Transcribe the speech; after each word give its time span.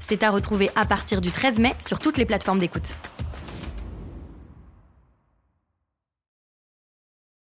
C'est 0.00 0.22
à 0.22 0.30
retrouver 0.30 0.70
à 0.74 0.84
partir 0.84 1.20
du 1.20 1.30
13 1.30 1.58
mai 1.58 1.74
sur 1.86 1.98
toutes 1.98 2.18
les 2.18 2.26
plateformes 2.26 2.58
d'écoute. 2.58 2.96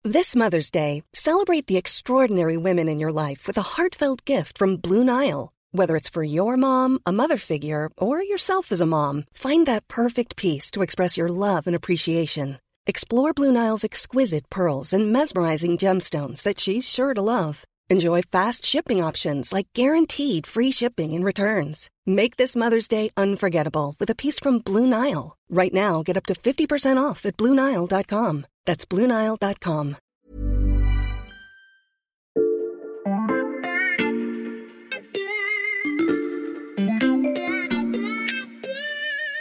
This 0.03 0.37
Mother's 0.37 0.71
Day, 0.71 1.03
celebrate 1.13 1.67
the 1.67 1.75
extraordinary 1.75 2.55
women 2.55 2.87
in 2.87 2.97
your 2.97 3.11
life 3.11 3.45
with 3.45 3.57
a 3.57 3.75
heartfelt 3.75 4.23
gift 4.23 4.57
from 4.57 4.77
Blue 4.77 5.03
Nile. 5.03 5.51
Whether 5.73 5.97
it's 5.97 6.07
for 6.07 6.23
your 6.23 6.55
mom, 6.55 6.99
a 7.05 7.11
mother 7.11 7.35
figure, 7.35 7.89
or 7.97 8.23
yourself 8.23 8.71
as 8.71 8.79
a 8.79 8.85
mom, 8.85 9.25
find 9.33 9.65
that 9.65 9.89
perfect 9.89 10.37
piece 10.37 10.71
to 10.71 10.81
express 10.81 11.17
your 11.17 11.27
love 11.27 11.67
and 11.67 11.75
appreciation. 11.75 12.57
Explore 12.85 13.33
Blue 13.33 13.51
Nile's 13.51 13.83
exquisite 13.83 14.49
pearls 14.49 14.93
and 14.93 15.11
mesmerizing 15.11 15.77
gemstones 15.77 16.41
that 16.43 16.57
she's 16.57 16.87
sure 16.87 17.13
to 17.13 17.21
love. 17.21 17.65
Enjoy 17.89 18.21
fast 18.21 18.65
shipping 18.65 19.01
options 19.01 19.53
like 19.53 19.67
guaranteed 19.73 20.45
free 20.45 20.71
shipping 20.71 21.13
and 21.13 21.23
returns. 21.23 21.89
Make 22.05 22.35
this 22.35 22.53
Mother's 22.53 22.89
Day 22.89 23.11
unforgettable 23.15 23.95
with 23.97 24.09
a 24.09 24.15
piece 24.15 24.39
from 24.39 24.59
Blue 24.59 24.85
Nile. 24.85 25.37
Right 25.49 25.73
now, 25.73 26.03
get 26.03 26.17
up 26.17 26.25
to 26.25 26.33
50% 26.33 27.01
off 27.01 27.25
at 27.25 27.37
BlueNile.com. 27.37 28.45
That's 28.65 28.85
BlueNile.com. 28.85 29.95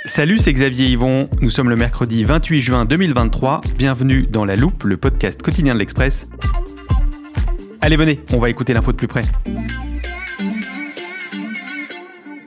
Salut, 0.06 0.38
c'est 0.38 0.52
Xavier 0.52 0.86
Yvon. 0.86 1.28
Nous 1.40 1.50
sommes 1.50 1.68
le 1.68 1.74
mercredi 1.74 2.22
28 2.22 2.60
juin 2.60 2.84
2023. 2.84 3.60
Bienvenue 3.76 4.28
dans 4.28 4.44
La 4.44 4.54
Loupe, 4.54 4.84
le 4.84 4.96
podcast 4.96 5.42
quotidien 5.42 5.74
de 5.74 5.80
l'Express. 5.80 6.28
Allez, 7.80 7.96
venez, 7.96 8.20
on 8.32 8.38
va 8.38 8.50
écouter 8.50 8.72
l'info 8.72 8.92
de 8.92 8.96
plus 8.96 9.08
près. 9.08 9.22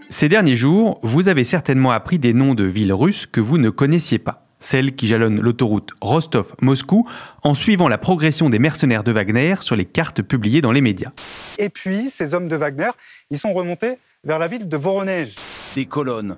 Ces 0.10 0.28
derniers 0.28 0.56
jours, 0.56 1.00
vous 1.04 1.30
avez 1.30 1.44
certainement 1.44 1.92
appris 1.92 2.20
des 2.20 2.34
noms 2.34 2.56
de 2.56 2.64
villes 2.64 2.94
russes 2.94 3.26
que 3.26 3.40
vous 3.40 3.58
ne 3.58 3.70
connaissiez 3.70 4.20
pas. 4.20 4.48
Celles 4.60 4.96
qui 4.96 5.08
jalonnent 5.08 5.40
l'autoroute 5.40 5.92
Rostov-Moscou 6.02 7.08
en 7.44 7.54
suivant 7.54 7.88
la 7.88 7.98
progression 7.98 8.50
des 8.50 8.60
mercenaires 8.60 9.04
de 9.04 9.12
Wagner 9.12 9.56
sur 9.62 9.76
les 9.76 9.86
cartes 9.86 10.22
publiées 10.22 10.62
dans 10.62 10.74
les 10.74 10.82
médias. 10.82 11.12
Et 11.58 11.70
puis, 11.70 12.10
ces 12.10 12.34
hommes 12.34 12.50
de 12.50 12.56
Wagner, 12.58 12.90
ils 13.30 13.38
sont 13.38 13.54
remontés 13.54 14.00
vers 14.26 14.40
la 14.40 14.48
ville 14.48 14.68
de 14.68 14.78
Voronezh. 14.78 15.36
Des 15.76 15.86
colonnes 15.86 16.38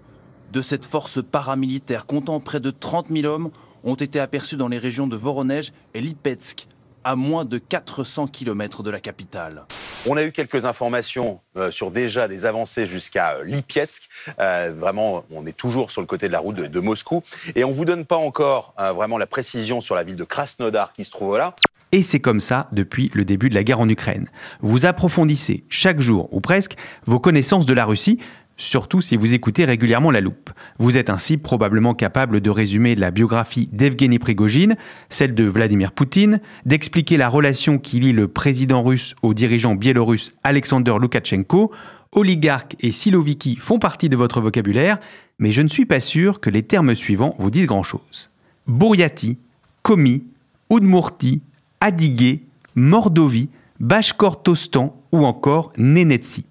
de 0.52 0.62
cette 0.62 0.86
force 0.86 1.24
paramilitaire 1.24 2.06
comptant 2.06 2.40
près 2.40 2.60
de 2.60 2.70
30 2.70 3.08
000 3.10 3.26
hommes 3.26 3.50
ont 3.84 3.96
été 3.96 4.20
aperçues 4.20 4.58
dans 4.58 4.68
les 4.68 4.78
régions 4.78 5.08
de 5.08 5.16
Voronezh 5.16 5.72
et 5.94 6.02
Lipetsk, 6.02 6.68
à 7.04 7.16
moins 7.16 7.46
de 7.46 7.58
400 7.58 8.28
km 8.28 8.84
de 8.84 8.90
la 8.90 9.00
capitale. 9.00 9.66
On 10.10 10.18
a 10.18 10.24
eu 10.24 10.32
quelques 10.32 10.66
informations 10.66 11.42
euh, 11.58 11.70
sur 11.70 11.92
déjà 11.92 12.28
des 12.28 12.46
avancées 12.46 12.88
jusqu'à 12.88 13.34
euh, 13.34 13.44
Lipetsk. 13.44 14.10
Euh, 14.40 14.74
vraiment, 14.76 15.24
on 15.32 15.46
est 15.46 15.56
toujours 15.56 15.92
sur 15.92 16.02
le 16.02 16.08
côté 16.08 16.28
de 16.28 16.34
la 16.34 16.40
route 16.40 16.56
de, 16.56 16.66
de 16.66 16.80
Moscou. 16.80 17.22
Et 17.56 17.64
on 17.64 17.72
vous 17.72 17.86
donne 17.86 18.06
pas 18.06 18.18
encore 18.18 18.74
euh, 18.80 18.94
vraiment 18.94 19.20
la 19.20 19.28
précision 19.28 19.80
sur 19.80 19.94
la 19.94 20.04
ville 20.04 20.16
de 20.16 20.24
Krasnodar 20.24 20.94
qui 20.94 21.06
se 21.06 21.12
trouve 21.12 21.38
là. 21.38 21.54
Et 21.94 22.04
c'est 22.04 22.22
comme 22.22 22.40
ça 22.40 22.70
depuis 22.72 23.12
le 23.14 23.26
début 23.26 23.50
de 23.50 23.56
la 23.56 23.66
guerre 23.66 23.82
en 23.82 23.90
Ukraine. 23.90 24.30
Vous 24.62 24.86
approfondissez 24.86 25.66
chaque 25.68 26.00
jour, 26.00 26.30
ou 26.32 26.40
presque, 26.40 26.78
vos 27.06 27.20
connaissances 27.20 27.66
de 27.66 27.74
la 27.74 27.84
Russie, 27.84 28.18
surtout 28.62 29.02
si 29.02 29.18
vous 29.18 29.34
écoutez 29.34 29.66
régulièrement 29.66 30.12
la 30.12 30.22
loupe. 30.22 30.52
Vous 30.78 30.98
êtes 30.98 31.10
ainsi 31.10 31.38
probablement 31.38 31.94
capable 31.94 32.42
de 32.42 32.50
résumer 32.50 32.96
la 32.96 33.12
biographie 33.12 33.68
d'Evgeny 33.72 34.20
Prigogine, 34.20 34.76
celle 35.10 35.36
de 35.36 35.44
Vladimir 35.44 35.92
Poutine, 35.92 36.40
d'expliquer 36.66 37.18
la 37.18 37.30
relation 37.30 37.78
qui 37.80 38.00
lie 38.00 38.14
le 38.14 38.28
président 38.28 38.84
russe 38.84 39.16
au 39.22 39.34
dirigeant 39.34 39.76
biélorusse 39.76 40.36
Alexander 40.44 40.96
Loukachenko. 41.00 41.72
Oligarque 42.14 42.76
et 42.82 42.92
Siloviki 42.92 43.56
font 43.56 43.80
partie 43.80 44.10
de 44.10 44.18
votre 44.18 44.42
vocabulaire, 44.42 45.00
mais 45.40 45.52
je 45.52 45.62
ne 45.62 45.70
suis 45.70 45.86
pas 45.86 46.02
sûr 46.02 46.40
que 46.40 46.50
les 46.50 46.64
termes 46.64 46.94
suivants 46.94 47.36
vous 47.40 47.50
disent 47.50 47.68
grand-chose. 47.68 48.30
Bouriati, 48.68 49.38
Komi, 49.82 50.24
Udmurti, 50.70 51.42
Adigé, 51.80 52.44
Mordovi, 52.76 53.50
Bashkortostan 53.80 54.96
ou 55.12 55.26
encore 55.26 55.72
Nenetsi. 55.78 56.46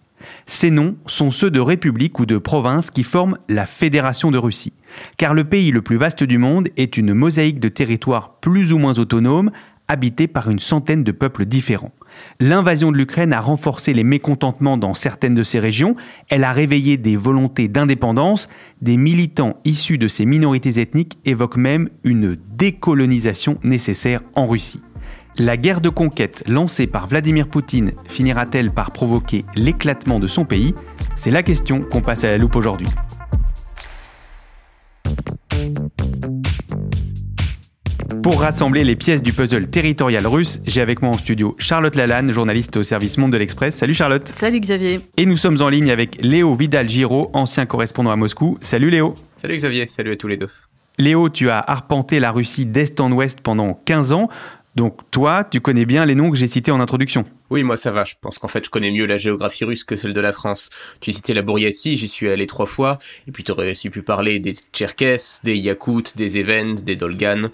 Ces 0.46 0.70
noms 0.70 0.96
sont 1.06 1.30
ceux 1.30 1.50
de 1.50 1.60
républiques 1.60 2.18
ou 2.18 2.26
de 2.26 2.38
provinces 2.38 2.90
qui 2.90 3.04
forment 3.04 3.38
la 3.48 3.66
Fédération 3.66 4.30
de 4.30 4.38
Russie. 4.38 4.72
Car 5.16 5.34
le 5.34 5.44
pays 5.44 5.70
le 5.70 5.82
plus 5.82 5.96
vaste 5.96 6.24
du 6.24 6.38
monde 6.38 6.68
est 6.76 6.96
une 6.96 7.14
mosaïque 7.14 7.60
de 7.60 7.68
territoires 7.68 8.34
plus 8.40 8.72
ou 8.72 8.78
moins 8.78 8.98
autonomes, 8.98 9.50
habités 9.88 10.28
par 10.28 10.48
une 10.48 10.60
centaine 10.60 11.02
de 11.02 11.12
peuples 11.12 11.46
différents. 11.46 11.92
L'invasion 12.38 12.92
de 12.92 12.96
l'Ukraine 12.96 13.32
a 13.32 13.40
renforcé 13.40 13.92
les 13.92 14.04
mécontentements 14.04 14.76
dans 14.76 14.94
certaines 14.94 15.34
de 15.34 15.42
ces 15.42 15.58
régions, 15.58 15.96
elle 16.28 16.44
a 16.44 16.52
réveillé 16.52 16.96
des 16.96 17.16
volontés 17.16 17.68
d'indépendance, 17.68 18.48
des 18.82 18.96
militants 18.96 19.56
issus 19.64 19.98
de 19.98 20.08
ces 20.08 20.26
minorités 20.26 20.80
ethniques 20.80 21.18
évoquent 21.24 21.56
même 21.56 21.88
une 22.04 22.36
décolonisation 22.56 23.58
nécessaire 23.62 24.22
en 24.34 24.46
Russie. 24.46 24.80
La 25.38 25.56
guerre 25.56 25.80
de 25.80 25.88
conquête 25.88 26.42
lancée 26.46 26.86
par 26.86 27.06
Vladimir 27.06 27.48
Poutine 27.48 27.92
finira-t-elle 28.08 28.70
par 28.70 28.90
provoquer 28.90 29.44
l'éclatement 29.54 30.18
de 30.18 30.26
son 30.26 30.44
pays? 30.44 30.74
C'est 31.16 31.30
la 31.30 31.42
question 31.42 31.82
qu'on 31.82 32.02
passe 32.02 32.24
à 32.24 32.30
la 32.30 32.38
loupe 32.38 32.56
aujourd'hui. 32.56 32.88
Pour 38.22 38.40
rassembler 38.40 38.84
les 38.84 38.96
pièces 38.96 39.22
du 39.22 39.32
puzzle 39.32 39.68
territorial 39.68 40.26
russe, 40.26 40.60
j'ai 40.66 40.82
avec 40.82 41.00
moi 41.00 41.12
en 41.12 41.14
studio 41.16 41.54
Charlotte 41.58 41.94
Lalanne, 41.94 42.32
journaliste 42.32 42.76
au 42.76 42.82
service 42.82 43.16
Monde 43.16 43.32
de 43.32 43.38
l'Express. 43.38 43.74
Salut 43.74 43.94
Charlotte. 43.94 44.28
Salut 44.34 44.60
Xavier. 44.60 45.00
Et 45.16 45.24
nous 45.24 45.36
sommes 45.36 45.62
en 45.62 45.68
ligne 45.68 45.90
avec 45.90 46.18
Léo 46.20 46.54
Vidal-Giraud, 46.54 47.30
ancien 47.32 47.64
correspondant 47.64 48.10
à 48.10 48.16
Moscou. 48.16 48.58
Salut 48.60 48.90
Léo. 48.90 49.14
Salut 49.36 49.56
Xavier, 49.56 49.86
salut 49.86 50.12
à 50.12 50.16
tous 50.16 50.28
les 50.28 50.36
deux. 50.36 50.50
Léo, 50.98 51.30
tu 51.30 51.48
as 51.48 51.58
arpenté 51.58 52.20
la 52.20 52.30
Russie 52.30 52.66
d'est 52.66 53.00
en 53.00 53.10
ouest 53.10 53.40
pendant 53.40 53.72
15 53.86 54.12
ans. 54.12 54.28
Donc 54.80 54.96
toi, 55.10 55.44
tu 55.44 55.60
connais 55.60 55.84
bien 55.84 56.06
les 56.06 56.14
noms 56.14 56.30
que 56.30 56.38
j'ai 56.38 56.46
cités 56.46 56.70
en 56.70 56.80
introduction. 56.80 57.26
Oui, 57.50 57.62
moi 57.64 57.76
ça 57.76 57.90
va. 57.90 58.04
Je 58.04 58.14
pense 58.18 58.38
qu'en 58.38 58.48
fait, 58.48 58.64
je 58.64 58.70
connais 58.70 58.90
mieux 58.90 59.04
la 59.04 59.18
géographie 59.18 59.66
russe 59.66 59.84
que 59.84 59.94
celle 59.94 60.14
de 60.14 60.20
la 60.22 60.32
France. 60.32 60.70
Tu 61.02 61.12
citais 61.12 61.34
la 61.34 61.42
Bouriatie, 61.42 61.98
j'y 61.98 62.08
suis 62.08 62.30
allé 62.30 62.46
trois 62.46 62.64
fois. 62.64 62.98
Et 63.28 63.30
puis 63.30 63.44
tu 63.44 63.52
aurais 63.52 63.72
aussi 63.72 63.90
pu 63.90 64.00
parler 64.00 64.38
des 64.38 64.54
Tcherkesses, 64.72 65.40
des 65.44 65.54
Yakoutes, 65.54 66.16
des 66.16 66.38
Évènes, 66.38 66.76
des 66.76 66.96
Dolganes. 66.96 67.50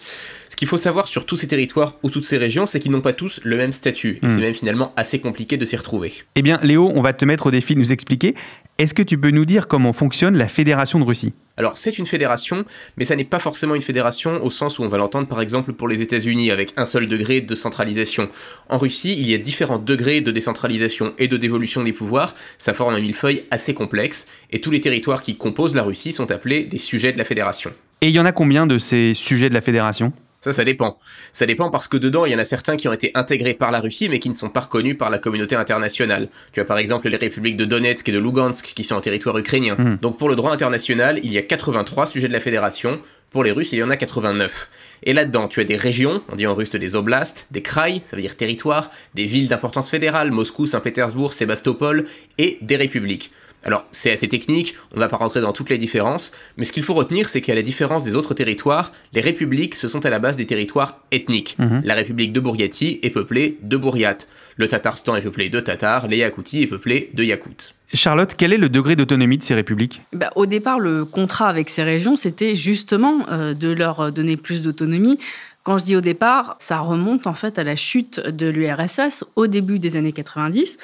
Ce 0.50 0.54
qu'il 0.54 0.68
faut 0.68 0.76
savoir 0.76 1.08
sur 1.08 1.26
tous 1.26 1.36
ces 1.36 1.48
territoires 1.48 1.96
ou 2.04 2.10
toutes 2.10 2.24
ces 2.26 2.36
régions, 2.38 2.64
c'est 2.64 2.78
qu'ils 2.78 2.92
n'ont 2.92 3.00
pas 3.00 3.12
tous 3.12 3.40
le 3.42 3.56
même 3.56 3.72
statut. 3.72 4.20
Et 4.22 4.26
Mm. 4.26 4.28
c'est 4.28 4.40
même 4.40 4.54
finalement 4.54 4.92
assez 4.96 5.18
compliqué 5.18 5.56
de 5.56 5.64
s'y 5.66 5.74
retrouver. 5.76 6.12
Eh 6.36 6.42
bien, 6.42 6.60
Léo, 6.62 6.92
on 6.94 7.02
va 7.02 7.12
te 7.12 7.24
mettre 7.24 7.46
au 7.46 7.50
défi 7.50 7.74
de 7.74 7.80
nous 7.80 7.90
expliquer. 7.90 8.36
Est-ce 8.78 8.92
que 8.92 9.02
tu 9.02 9.16
peux 9.16 9.30
nous 9.30 9.46
dire 9.46 9.68
comment 9.68 9.94
fonctionne 9.94 10.36
la 10.36 10.48
Fédération 10.48 10.98
de 10.98 11.04
Russie? 11.04 11.32
Alors 11.56 11.78
c'est 11.78 11.96
une 11.96 12.04
fédération, 12.04 12.66
mais 12.98 13.06
ça 13.06 13.16
n'est 13.16 13.24
pas 13.24 13.38
forcément 13.38 13.74
une 13.74 13.80
fédération 13.80 14.44
au 14.44 14.50
sens 14.50 14.78
où 14.78 14.82
on 14.82 14.88
va 14.88 14.98
l'entendre 14.98 15.26
par 15.26 15.40
exemple 15.40 15.72
pour 15.72 15.88
les 15.88 16.02
États-Unis 16.02 16.50
avec 16.50 16.74
un 16.76 16.84
seul 16.84 17.08
degré 17.08 17.40
de 17.40 17.54
centralisation. 17.54 18.28
En 18.68 18.76
Russie, 18.76 19.16
il 19.18 19.30
y 19.30 19.34
a 19.34 19.38
différents 19.38 19.78
degrés 19.78 20.20
de 20.20 20.30
décentralisation 20.30 21.14
et 21.16 21.26
de 21.26 21.38
dévolution 21.38 21.84
des 21.84 21.94
pouvoirs, 21.94 22.34
ça 22.58 22.74
forme 22.74 22.92
un 22.92 23.00
millefeuille 23.00 23.44
assez 23.50 23.72
complexe, 23.72 24.26
et 24.50 24.60
tous 24.60 24.70
les 24.70 24.82
territoires 24.82 25.22
qui 25.22 25.38
composent 25.38 25.74
la 25.74 25.82
Russie 25.82 26.12
sont 26.12 26.30
appelés 26.30 26.64
des 26.64 26.76
sujets 26.76 27.14
de 27.14 27.18
la 27.18 27.24
fédération. 27.24 27.72
Et 28.02 28.08
il 28.08 28.12
y 28.12 28.20
en 28.20 28.26
a 28.26 28.32
combien 28.32 28.66
de 28.66 28.76
ces 28.76 29.14
sujets 29.14 29.48
de 29.48 29.54
la 29.54 29.62
Fédération? 29.62 30.12
Ça, 30.46 30.52
ça 30.52 30.64
dépend. 30.64 31.00
Ça 31.32 31.44
dépend 31.44 31.70
parce 31.70 31.88
que 31.88 31.96
dedans, 31.96 32.24
il 32.24 32.30
y 32.30 32.36
en 32.36 32.38
a 32.38 32.44
certains 32.44 32.76
qui 32.76 32.86
ont 32.86 32.92
été 32.92 33.10
intégrés 33.14 33.54
par 33.54 33.72
la 33.72 33.80
Russie, 33.80 34.08
mais 34.08 34.20
qui 34.20 34.28
ne 34.28 34.34
sont 34.34 34.48
pas 34.48 34.60
reconnus 34.60 34.96
par 34.96 35.10
la 35.10 35.18
communauté 35.18 35.56
internationale. 35.56 36.28
Tu 36.52 36.60
as 36.60 36.64
par 36.64 36.78
exemple 36.78 37.08
les 37.08 37.16
républiques 37.16 37.56
de 37.56 37.64
Donetsk 37.64 38.08
et 38.08 38.12
de 38.12 38.18
Lugansk, 38.20 38.64
qui 38.64 38.84
sont 38.84 38.94
en 38.94 39.00
territoire 39.00 39.36
ukrainien. 39.38 39.74
Mhm. 39.76 39.98
Donc 40.00 40.18
pour 40.18 40.28
le 40.28 40.36
droit 40.36 40.52
international, 40.52 41.18
il 41.24 41.32
y 41.32 41.38
a 41.38 41.42
83 41.42 42.06
sujets 42.06 42.28
de 42.28 42.32
la 42.32 42.38
fédération. 42.38 43.00
Pour 43.30 43.42
les 43.42 43.50
Russes, 43.50 43.72
il 43.72 43.80
y 43.80 43.82
en 43.82 43.90
a 43.90 43.96
89. 43.96 44.70
Et 45.02 45.12
là-dedans, 45.14 45.48
tu 45.48 45.60
as 45.60 45.64
des 45.64 45.76
régions, 45.76 46.22
on 46.30 46.36
dit 46.36 46.46
en 46.46 46.54
russe 46.54 46.70
des 46.70 46.94
oblasts, 46.94 47.48
des 47.50 47.60
kraïs, 47.60 48.02
ça 48.04 48.14
veut 48.14 48.22
dire 48.22 48.36
territoire, 48.36 48.92
des 49.14 49.26
villes 49.26 49.48
d'importance 49.48 49.90
fédérale, 49.90 50.30
Moscou, 50.30 50.66
Saint-Pétersbourg, 50.66 51.32
Sébastopol, 51.32 52.06
et 52.38 52.58
des 52.62 52.76
républiques. 52.76 53.32
Alors, 53.66 53.84
c'est 53.90 54.12
assez 54.12 54.28
technique, 54.28 54.76
on 54.92 54.94
ne 54.94 55.00
va 55.00 55.08
pas 55.08 55.16
rentrer 55.16 55.40
dans 55.40 55.52
toutes 55.52 55.70
les 55.70 55.76
différences, 55.76 56.30
mais 56.56 56.64
ce 56.64 56.70
qu'il 56.70 56.84
faut 56.84 56.94
retenir, 56.94 57.28
c'est 57.28 57.40
qu'à 57.40 57.54
la 57.56 57.62
différence 57.62 58.04
des 58.04 58.14
autres 58.14 58.32
territoires, 58.32 58.92
les 59.12 59.20
républiques, 59.20 59.74
ce 59.74 59.88
sont 59.88 60.06
à 60.06 60.10
la 60.10 60.20
base 60.20 60.36
des 60.36 60.46
territoires 60.46 61.00
ethniques. 61.10 61.56
Mhm. 61.58 61.82
La 61.84 61.94
république 61.94 62.32
de 62.32 62.38
Bouriatie 62.38 63.00
est 63.02 63.10
peuplée 63.10 63.58
de 63.62 63.76
Bouriates. 63.76 64.28
Le 64.54 64.68
Tatarstan 64.68 65.16
est 65.16 65.22
peuplé 65.22 65.50
de 65.50 65.58
Tatars, 65.58 66.06
les 66.06 66.18
Yakoutis 66.18 66.62
est 66.62 66.68
peuplé 66.68 67.10
de 67.12 67.24
Yakoutes. 67.24 67.74
Charlotte, 67.92 68.34
quel 68.36 68.52
est 68.52 68.58
le 68.58 68.68
degré 68.68 68.94
d'autonomie 68.94 69.38
de 69.38 69.42
ces 69.42 69.54
républiques? 69.54 70.02
Bah, 70.12 70.30
Au 70.36 70.46
départ, 70.46 70.78
le 70.78 71.04
contrat 71.04 71.48
avec 71.48 71.68
ces 71.68 71.82
régions, 71.82 72.16
c'était 72.16 72.54
justement 72.54 73.26
euh, 73.30 73.52
de 73.52 73.72
leur 73.72 74.12
donner 74.12 74.36
plus 74.36 74.62
d'autonomie. 74.62 75.18
Quand 75.66 75.78
je 75.78 75.84
dis 75.84 75.96
au 75.96 76.00
départ, 76.00 76.54
ça 76.60 76.78
remonte 76.78 77.26
en 77.26 77.34
fait 77.34 77.58
à 77.58 77.64
la 77.64 77.74
chute 77.74 78.20
de 78.20 78.46
l'URSS 78.46 79.24
au 79.34 79.48
début 79.48 79.80
des 79.80 79.96
années 79.96 80.12
90. 80.12 80.78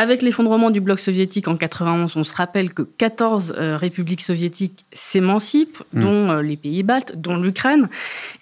Avec 0.00 0.22
l'effondrement 0.22 0.70
du 0.70 0.80
bloc 0.80 0.98
soviétique 0.98 1.46
en 1.46 1.56
91, 1.58 2.16
on 2.16 2.24
se 2.24 2.34
rappelle 2.34 2.72
que 2.72 2.80
14 2.80 3.54
euh, 3.58 3.76
républiques 3.76 4.22
soviétiques 4.22 4.86
s'émancipent, 4.94 5.82
mm. 5.92 6.00
dont 6.00 6.30
euh, 6.30 6.40
les 6.40 6.56
pays 6.56 6.82
baltes, 6.82 7.16
dont 7.16 7.36
l'Ukraine. 7.36 7.86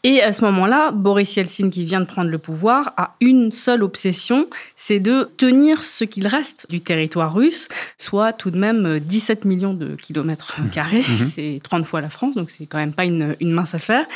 Et 0.05 0.23
à 0.23 0.31
ce 0.31 0.45
moment-là, 0.45 0.93
Boris 0.93 1.35
Yeltsin, 1.35 1.69
qui 1.69 1.83
vient 1.83 1.99
de 1.99 2.05
prendre 2.05 2.31
le 2.31 2.39
pouvoir, 2.39 2.93
a 2.97 3.17
une 3.21 3.51
seule 3.51 3.83
obsession, 3.83 4.47
c'est 4.77 5.01
de 5.01 5.31
tenir 5.37 5.83
ce 5.83 6.05
qu'il 6.05 6.29
reste 6.29 6.69
du 6.71 6.81
territoire 6.81 7.35
russe, 7.35 7.67
soit 7.97 8.33
tout 8.33 8.53
de 8.53 8.59
même 8.59 9.01
17 9.01 9.41
euh, 9.45 9.49
millions 9.49 9.75
de 9.75 9.97
kilomètres 9.97 10.61
mm. 10.63 10.71
carrés. 10.71 11.01
Mm-hmm. 11.01 11.29
C'est 11.29 11.61
30 11.65 11.85
fois 11.85 12.01
la 12.01 12.11
France, 12.11 12.37
donc 12.37 12.51
c'est 12.51 12.67
quand 12.67 12.79
même 12.79 12.93
pas 12.93 13.05
une, 13.05 13.35
une, 13.41 13.51
mince 13.51 13.75
affaire. 13.75 14.07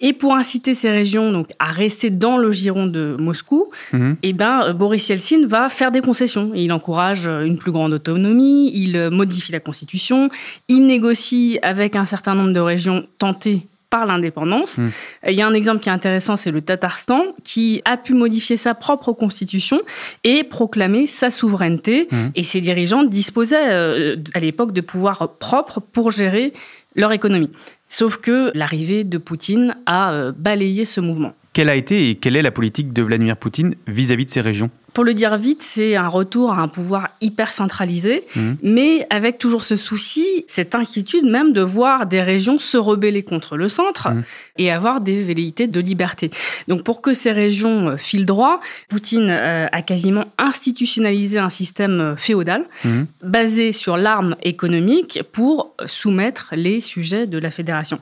Et 0.00 0.12
pour 0.12 0.34
inciter 0.34 0.74
ces 0.74 0.90
régions 0.90 1.32
donc, 1.32 1.48
à 1.58 1.70
rester 1.72 2.10
dans 2.10 2.36
le 2.36 2.52
giron 2.52 2.86
de 2.86 3.16
Moscou, 3.18 3.70
mm-hmm. 3.94 4.16
eh 4.22 4.32
ben, 4.34 4.74
Boris 4.74 5.08
Yeltsin 5.08 5.46
va 5.46 5.70
faire 5.70 5.90
des 5.90 6.02
concessions. 6.02 6.52
Et 6.54 6.64
il 6.64 6.70
encourage 6.82 7.28
une 7.28 7.58
plus 7.58 7.70
grande 7.70 7.92
autonomie, 7.92 8.72
il 8.74 9.10
modifie 9.12 9.52
la 9.52 9.60
constitution, 9.60 10.30
il 10.66 10.86
négocie 10.86 11.60
avec 11.62 11.94
un 11.94 12.04
certain 12.04 12.34
nombre 12.34 12.52
de 12.52 12.58
régions 12.58 13.06
tentées 13.18 13.66
par 13.88 14.06
l'indépendance. 14.06 14.78
Hmm. 14.78 14.88
Il 15.28 15.34
y 15.34 15.42
a 15.42 15.46
un 15.46 15.54
exemple 15.54 15.80
qui 15.82 15.90
est 15.90 15.92
intéressant, 15.92 16.34
c'est 16.34 16.50
le 16.50 16.62
Tatarstan, 16.62 17.22
qui 17.44 17.82
a 17.84 17.96
pu 17.98 18.14
modifier 18.14 18.56
sa 18.56 18.74
propre 18.74 19.12
constitution 19.12 19.80
et 20.24 20.44
proclamer 20.44 21.06
sa 21.06 21.30
souveraineté. 21.30 22.08
Hmm. 22.10 22.30
Et 22.34 22.42
ses 22.42 22.62
dirigeants 22.62 23.04
disposaient 23.04 23.70
euh, 23.70 24.16
à 24.34 24.40
l'époque 24.40 24.72
de 24.72 24.80
pouvoirs 24.80 25.28
propres 25.38 25.80
pour 25.80 26.10
gérer 26.10 26.52
leur 26.96 27.12
économie. 27.12 27.50
Sauf 27.88 28.16
que 28.16 28.50
l'arrivée 28.54 29.04
de 29.04 29.18
Poutine 29.18 29.76
a 29.84 30.12
euh, 30.12 30.32
balayé 30.34 30.86
ce 30.86 31.02
mouvement. 31.02 31.34
Quelle 31.52 31.68
a 31.68 31.76
été 31.76 32.08
et 32.08 32.14
quelle 32.14 32.36
est 32.36 32.42
la 32.42 32.50
politique 32.50 32.94
de 32.94 33.02
Vladimir 33.02 33.36
Poutine 33.36 33.74
vis-à-vis 33.86 34.24
-vis 34.24 34.26
de 34.26 34.32
ces 34.32 34.40
régions? 34.40 34.70
Pour 34.92 35.04
le 35.04 35.14
dire 35.14 35.36
vite, 35.36 35.62
c'est 35.62 35.96
un 35.96 36.08
retour 36.08 36.52
à 36.52 36.60
un 36.60 36.68
pouvoir 36.68 37.10
hyper 37.20 37.52
centralisé, 37.52 38.24
mmh. 38.36 38.52
mais 38.62 39.06
avec 39.10 39.38
toujours 39.38 39.64
ce 39.64 39.76
souci, 39.76 40.44
cette 40.46 40.74
inquiétude 40.74 41.24
même 41.24 41.52
de 41.52 41.62
voir 41.62 42.06
des 42.06 42.20
régions 42.20 42.58
se 42.58 42.76
rebeller 42.76 43.22
contre 43.22 43.56
le 43.56 43.68
centre 43.68 44.10
mmh. 44.10 44.22
et 44.58 44.70
avoir 44.70 45.00
des 45.00 45.22
velléités 45.22 45.66
de 45.66 45.80
liberté. 45.80 46.30
Donc 46.68 46.84
pour 46.84 47.00
que 47.00 47.14
ces 47.14 47.32
régions 47.32 47.90
euh, 47.90 47.96
filent 47.96 48.26
droit, 48.26 48.60
Poutine 48.88 49.28
euh, 49.30 49.66
a 49.72 49.82
quasiment 49.82 50.26
institutionnalisé 50.38 51.38
un 51.38 51.50
système 51.50 52.00
euh, 52.00 52.16
féodal 52.16 52.66
mmh. 52.84 53.02
basé 53.22 53.72
sur 53.72 53.96
l'arme 53.96 54.36
économique 54.42 55.20
pour 55.32 55.74
soumettre 55.84 56.50
les 56.52 56.80
sujets 56.80 57.26
de 57.26 57.38
la 57.38 57.50
fédération. 57.50 57.98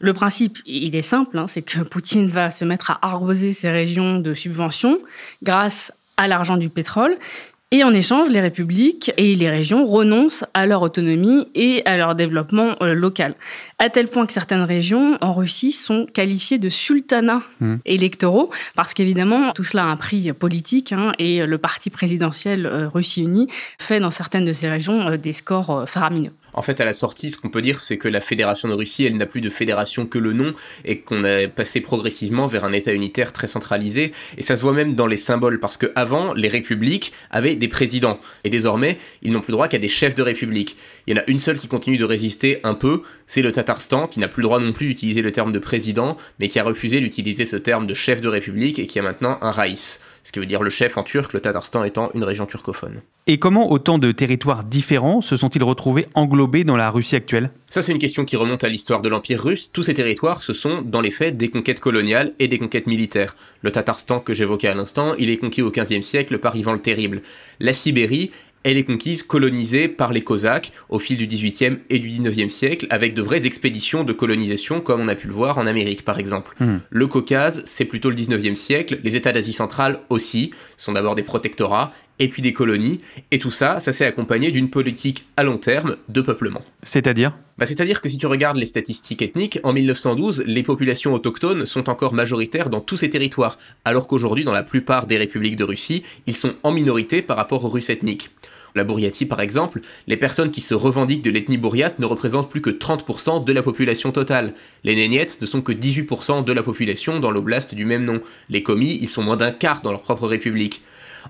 Le 0.00 0.12
principe, 0.12 0.58
il 0.66 0.94
est 0.94 1.02
simple, 1.02 1.38
hein, 1.38 1.46
c'est 1.48 1.62
que 1.62 1.80
Poutine 1.80 2.26
va 2.26 2.50
se 2.50 2.64
mettre 2.64 2.90
à 2.90 2.98
arroser 3.02 3.52
ces 3.52 3.70
régions 3.70 4.18
de 4.18 4.34
subventions 4.34 4.98
grâce 5.42 5.90
à 5.90 6.03
l'argent 6.26 6.56
du 6.56 6.68
pétrole. 6.70 7.16
Et 7.70 7.82
en 7.82 7.92
échange, 7.92 8.30
les 8.30 8.40
républiques 8.40 9.12
et 9.16 9.34
les 9.34 9.50
régions 9.50 9.84
renoncent 9.84 10.44
à 10.54 10.64
leur 10.64 10.82
autonomie 10.82 11.48
et 11.56 11.82
à 11.86 11.96
leur 11.96 12.14
développement 12.14 12.76
euh, 12.82 12.94
local. 12.94 13.34
À 13.80 13.90
tel 13.90 14.06
point 14.06 14.26
que 14.26 14.32
certaines 14.32 14.62
régions 14.62 15.18
en 15.20 15.32
Russie 15.32 15.72
sont 15.72 16.06
qualifiées 16.06 16.58
de 16.58 16.68
sultanats 16.68 17.42
mmh. 17.58 17.76
électoraux, 17.84 18.52
parce 18.76 18.94
qu'évidemment, 18.94 19.50
tout 19.54 19.64
cela 19.64 19.82
a 19.82 19.86
un 19.86 19.96
prix 19.96 20.32
politique, 20.32 20.92
hein, 20.92 21.14
et 21.18 21.44
le 21.44 21.58
parti 21.58 21.90
présidentiel 21.90 22.66
euh, 22.66 22.88
Russie 22.88 23.22
Unie 23.22 23.48
fait 23.80 23.98
dans 23.98 24.12
certaines 24.12 24.44
de 24.44 24.52
ces 24.52 24.68
régions 24.68 25.08
euh, 25.08 25.16
des 25.16 25.32
scores 25.32 25.88
faramineux. 25.88 26.32
En 26.54 26.62
fait, 26.62 26.80
à 26.80 26.84
la 26.84 26.92
sortie, 26.92 27.30
ce 27.30 27.36
qu'on 27.36 27.50
peut 27.50 27.62
dire, 27.62 27.80
c'est 27.80 27.98
que 27.98 28.08
la 28.08 28.20
fédération 28.20 28.68
de 28.68 28.74
Russie, 28.74 29.04
elle 29.04 29.16
n'a 29.16 29.26
plus 29.26 29.40
de 29.40 29.50
fédération 29.50 30.06
que 30.06 30.18
le 30.18 30.32
nom, 30.32 30.54
et 30.84 31.00
qu'on 31.00 31.24
a 31.24 31.48
passé 31.48 31.80
progressivement 31.80 32.46
vers 32.46 32.64
un 32.64 32.72
État 32.72 32.92
unitaire 32.92 33.32
très 33.32 33.48
centralisé. 33.48 34.12
Et 34.38 34.42
ça 34.42 34.56
se 34.56 34.62
voit 34.62 34.72
même 34.72 34.94
dans 34.94 35.06
les 35.06 35.16
symboles, 35.16 35.60
parce 35.60 35.76
que 35.76 35.92
avant, 35.96 36.32
les 36.32 36.48
républiques 36.48 37.12
avaient 37.30 37.56
des 37.56 37.68
présidents, 37.68 38.20
et 38.44 38.50
désormais, 38.50 38.98
ils 39.22 39.32
n'ont 39.32 39.40
plus 39.40 39.52
droit 39.52 39.68
qu'à 39.68 39.78
des 39.78 39.88
chefs 39.88 40.14
de 40.14 40.22
république. 40.22 40.76
Il 41.06 41.16
y 41.16 41.18
en 41.18 41.22
a 41.22 41.24
une 41.28 41.38
seule 41.40 41.58
qui 41.58 41.68
continue 41.68 41.98
de 41.98 42.04
résister 42.04 42.60
un 42.62 42.74
peu, 42.74 43.02
c'est 43.26 43.42
le 43.42 43.52
Tatarstan, 43.52 44.06
qui 44.06 44.20
n'a 44.20 44.28
plus 44.28 44.42
le 44.42 44.46
droit 44.46 44.60
non 44.60 44.72
plus 44.72 44.86
d'utiliser 44.86 45.22
le 45.22 45.32
terme 45.32 45.52
de 45.52 45.58
président, 45.58 46.16
mais 46.38 46.48
qui 46.48 46.58
a 46.58 46.64
refusé 46.64 47.00
d'utiliser 47.00 47.46
ce 47.46 47.56
terme 47.56 47.86
de 47.86 47.94
chef 47.94 48.20
de 48.20 48.28
république, 48.28 48.78
et 48.78 48.86
qui 48.86 48.98
a 48.98 49.02
maintenant 49.02 49.38
un 49.42 49.50
Raïs 49.50 50.00
ce 50.24 50.32
qui 50.32 50.40
veut 50.40 50.46
dire 50.46 50.62
le 50.62 50.70
chef 50.70 50.96
en 50.96 51.02
turc, 51.02 51.32
le 51.34 51.40
Tatarstan 51.40 51.84
étant 51.84 52.10
une 52.14 52.24
région 52.24 52.46
turcophone. 52.46 53.02
Et 53.26 53.38
comment 53.38 53.70
autant 53.70 53.98
de 53.98 54.10
territoires 54.10 54.64
différents 54.64 55.20
se 55.20 55.36
sont-ils 55.36 55.62
retrouvés 55.62 56.08
englobés 56.14 56.64
dans 56.64 56.76
la 56.76 56.90
Russie 56.90 57.16
actuelle? 57.16 57.50
Ça 57.68 57.82
c'est 57.82 57.92
une 57.92 57.98
question 57.98 58.24
qui 58.24 58.36
remonte 58.36 58.64
à 58.64 58.68
l'histoire 58.68 59.02
de 59.02 59.08
l'Empire 59.08 59.42
russe. 59.42 59.70
Tous 59.72 59.82
ces 59.82 59.94
territoires, 59.94 60.42
ce 60.42 60.52
sont 60.52 60.82
dans 60.82 61.00
les 61.00 61.10
faits 61.10 61.36
des 61.36 61.50
conquêtes 61.50 61.80
coloniales 61.80 62.32
et 62.38 62.48
des 62.48 62.58
conquêtes 62.58 62.86
militaires. 62.86 63.36
Le 63.60 63.70
Tatarstan 63.70 64.20
que 64.20 64.34
j'évoquais 64.34 64.68
à 64.68 64.74
l'instant, 64.74 65.14
il 65.18 65.30
est 65.30 65.36
conquis 65.36 65.62
au 65.62 65.70
XVe 65.70 66.02
siècle 66.02 66.38
par 66.38 66.56
Ivan 66.56 66.72
le 66.72 66.80
Terrible. 66.80 67.22
La 67.60 67.72
Sibérie, 67.72 68.30
elle 68.64 68.78
est 68.78 68.84
conquise, 68.84 69.22
colonisée 69.22 69.88
par 69.88 70.12
les 70.12 70.22
Cosaques 70.22 70.72
au 70.88 70.98
fil 70.98 71.16
du 71.16 71.26
XVIIIe 71.26 71.78
et 71.90 71.98
du 71.98 72.08
XIXe 72.08 72.52
siècle, 72.52 72.86
avec 72.90 73.14
de 73.14 73.22
vraies 73.22 73.46
expéditions 73.46 74.04
de 74.04 74.12
colonisation, 74.12 74.80
comme 74.80 75.00
on 75.02 75.08
a 75.08 75.14
pu 75.14 75.26
le 75.26 75.34
voir 75.34 75.58
en 75.58 75.66
Amérique 75.66 76.04
par 76.04 76.18
exemple. 76.18 76.56
Hmm. 76.58 76.78
Le 76.90 77.06
Caucase, 77.06 77.62
c'est 77.66 77.84
plutôt 77.84 78.10
le 78.10 78.16
XIXe 78.16 78.58
siècle, 78.58 78.98
les 79.04 79.16
États 79.16 79.32
d'Asie 79.32 79.52
centrale 79.52 80.00
aussi, 80.08 80.50
sont 80.76 80.92
d'abord 80.92 81.14
des 81.14 81.22
protectorats, 81.22 81.92
et 82.18 82.28
puis 82.28 82.42
des 82.42 82.52
colonies, 82.52 83.00
et 83.30 83.38
tout 83.38 83.50
ça, 83.50 83.80
ça 83.80 83.92
s'est 83.92 84.06
accompagné 84.06 84.50
d'une 84.50 84.70
politique 84.70 85.26
à 85.36 85.42
long 85.42 85.58
terme 85.58 85.96
de 86.08 86.20
peuplement. 86.20 86.62
C'est-à-dire 86.82 87.36
bah, 87.58 87.66
C'est-à-dire 87.66 88.00
que 88.00 88.08
si 88.08 88.18
tu 88.18 88.26
regardes 88.26 88.56
les 88.56 88.66
statistiques 88.66 89.22
ethniques, 89.22 89.58
en 89.64 89.72
1912, 89.72 90.44
les 90.46 90.62
populations 90.62 91.14
autochtones 91.14 91.66
sont 91.66 91.88
encore 91.90 92.14
majoritaires 92.14 92.70
dans 92.70 92.80
tous 92.80 92.96
ces 92.96 93.10
territoires, 93.10 93.58
alors 93.84 94.06
qu'aujourd'hui, 94.06 94.44
dans 94.44 94.52
la 94.52 94.62
plupart 94.62 95.06
des 95.06 95.16
républiques 95.16 95.56
de 95.56 95.64
Russie, 95.64 96.04
ils 96.26 96.36
sont 96.36 96.54
en 96.62 96.72
minorité 96.72 97.22
par 97.22 97.36
rapport 97.36 97.64
aux 97.64 97.68
Russes 97.68 97.90
ethniques. 97.90 98.30
La 98.76 98.82
Bouriatie, 98.82 99.26
par 99.26 99.40
exemple, 99.40 99.80
les 100.08 100.16
personnes 100.16 100.50
qui 100.50 100.60
se 100.60 100.74
revendiquent 100.74 101.22
de 101.22 101.30
l'ethnie 101.30 101.58
bouriate 101.58 102.00
ne 102.00 102.06
représentent 102.06 102.50
plus 102.50 102.60
que 102.60 102.70
30% 102.70 103.44
de 103.44 103.52
la 103.52 103.62
population 103.62 104.10
totale. 104.10 104.52
Les 104.82 104.96
Néniets 104.96 105.26
ne 105.40 105.46
sont 105.46 105.62
que 105.62 105.70
18% 105.70 106.44
de 106.44 106.52
la 106.52 106.62
population 106.64 107.20
dans 107.20 107.30
l'oblast 107.30 107.76
du 107.76 107.84
même 107.84 108.04
nom. 108.04 108.20
Les 108.48 108.64
Komis, 108.64 108.98
ils 109.00 109.08
sont 109.08 109.22
moins 109.22 109.36
d'un 109.36 109.52
quart 109.52 109.80
dans 109.82 109.92
leur 109.92 110.02
propre 110.02 110.26
république. 110.26 110.82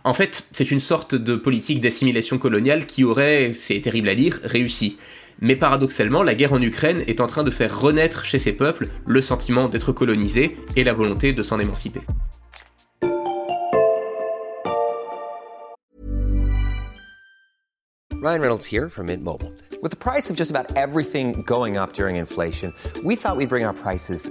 En 0.02 0.14
fait, 0.14 0.48
c'est 0.52 0.70
une 0.70 0.80
sorte 0.80 1.14
de 1.14 1.36
politique 1.36 1.80
d'assimilation 1.80 2.38
coloniale 2.38 2.86
qui 2.86 3.04
aurait, 3.04 3.52
c'est 3.54 3.80
terrible 3.80 4.08
à 4.08 4.14
dire, 4.14 4.40
réussi. 4.42 4.98
Mais 5.40 5.56
paradoxalement, 5.56 6.22
la 6.22 6.34
guerre 6.34 6.52
en 6.52 6.62
Ukraine 6.62 7.04
est 7.06 7.20
en 7.20 7.26
train 7.26 7.42
de 7.44 7.50
faire 7.50 7.80
renaître 7.80 8.24
chez 8.24 8.38
ces 8.38 8.52
peuples 8.52 8.88
le 9.06 9.20
sentiment 9.20 9.68
d'être 9.68 9.92
colonisés 9.92 10.56
et 10.76 10.84
la 10.84 10.92
volonté 10.92 11.32
de 11.32 11.42
s'en 11.42 11.60
émanciper. 11.60 12.00
Ryan 18.24 18.40
Reynolds 18.40 18.64
here 18.64 18.88
from 18.88 19.08
Mint 19.08 19.22
Mobile. 19.22 19.52
With 19.82 19.90
the 19.90 19.98
price 19.98 20.30
of 20.30 20.36
just 20.36 20.50
about 20.50 20.74
everything 20.78 21.42
going 21.42 21.76
up 21.76 21.92
during 21.92 22.16
inflation, 22.16 22.72
we 23.04 23.16
thought 23.16 23.36
we'd 23.36 23.50
bring 23.50 23.66
our 23.66 23.74
prices 23.74 24.30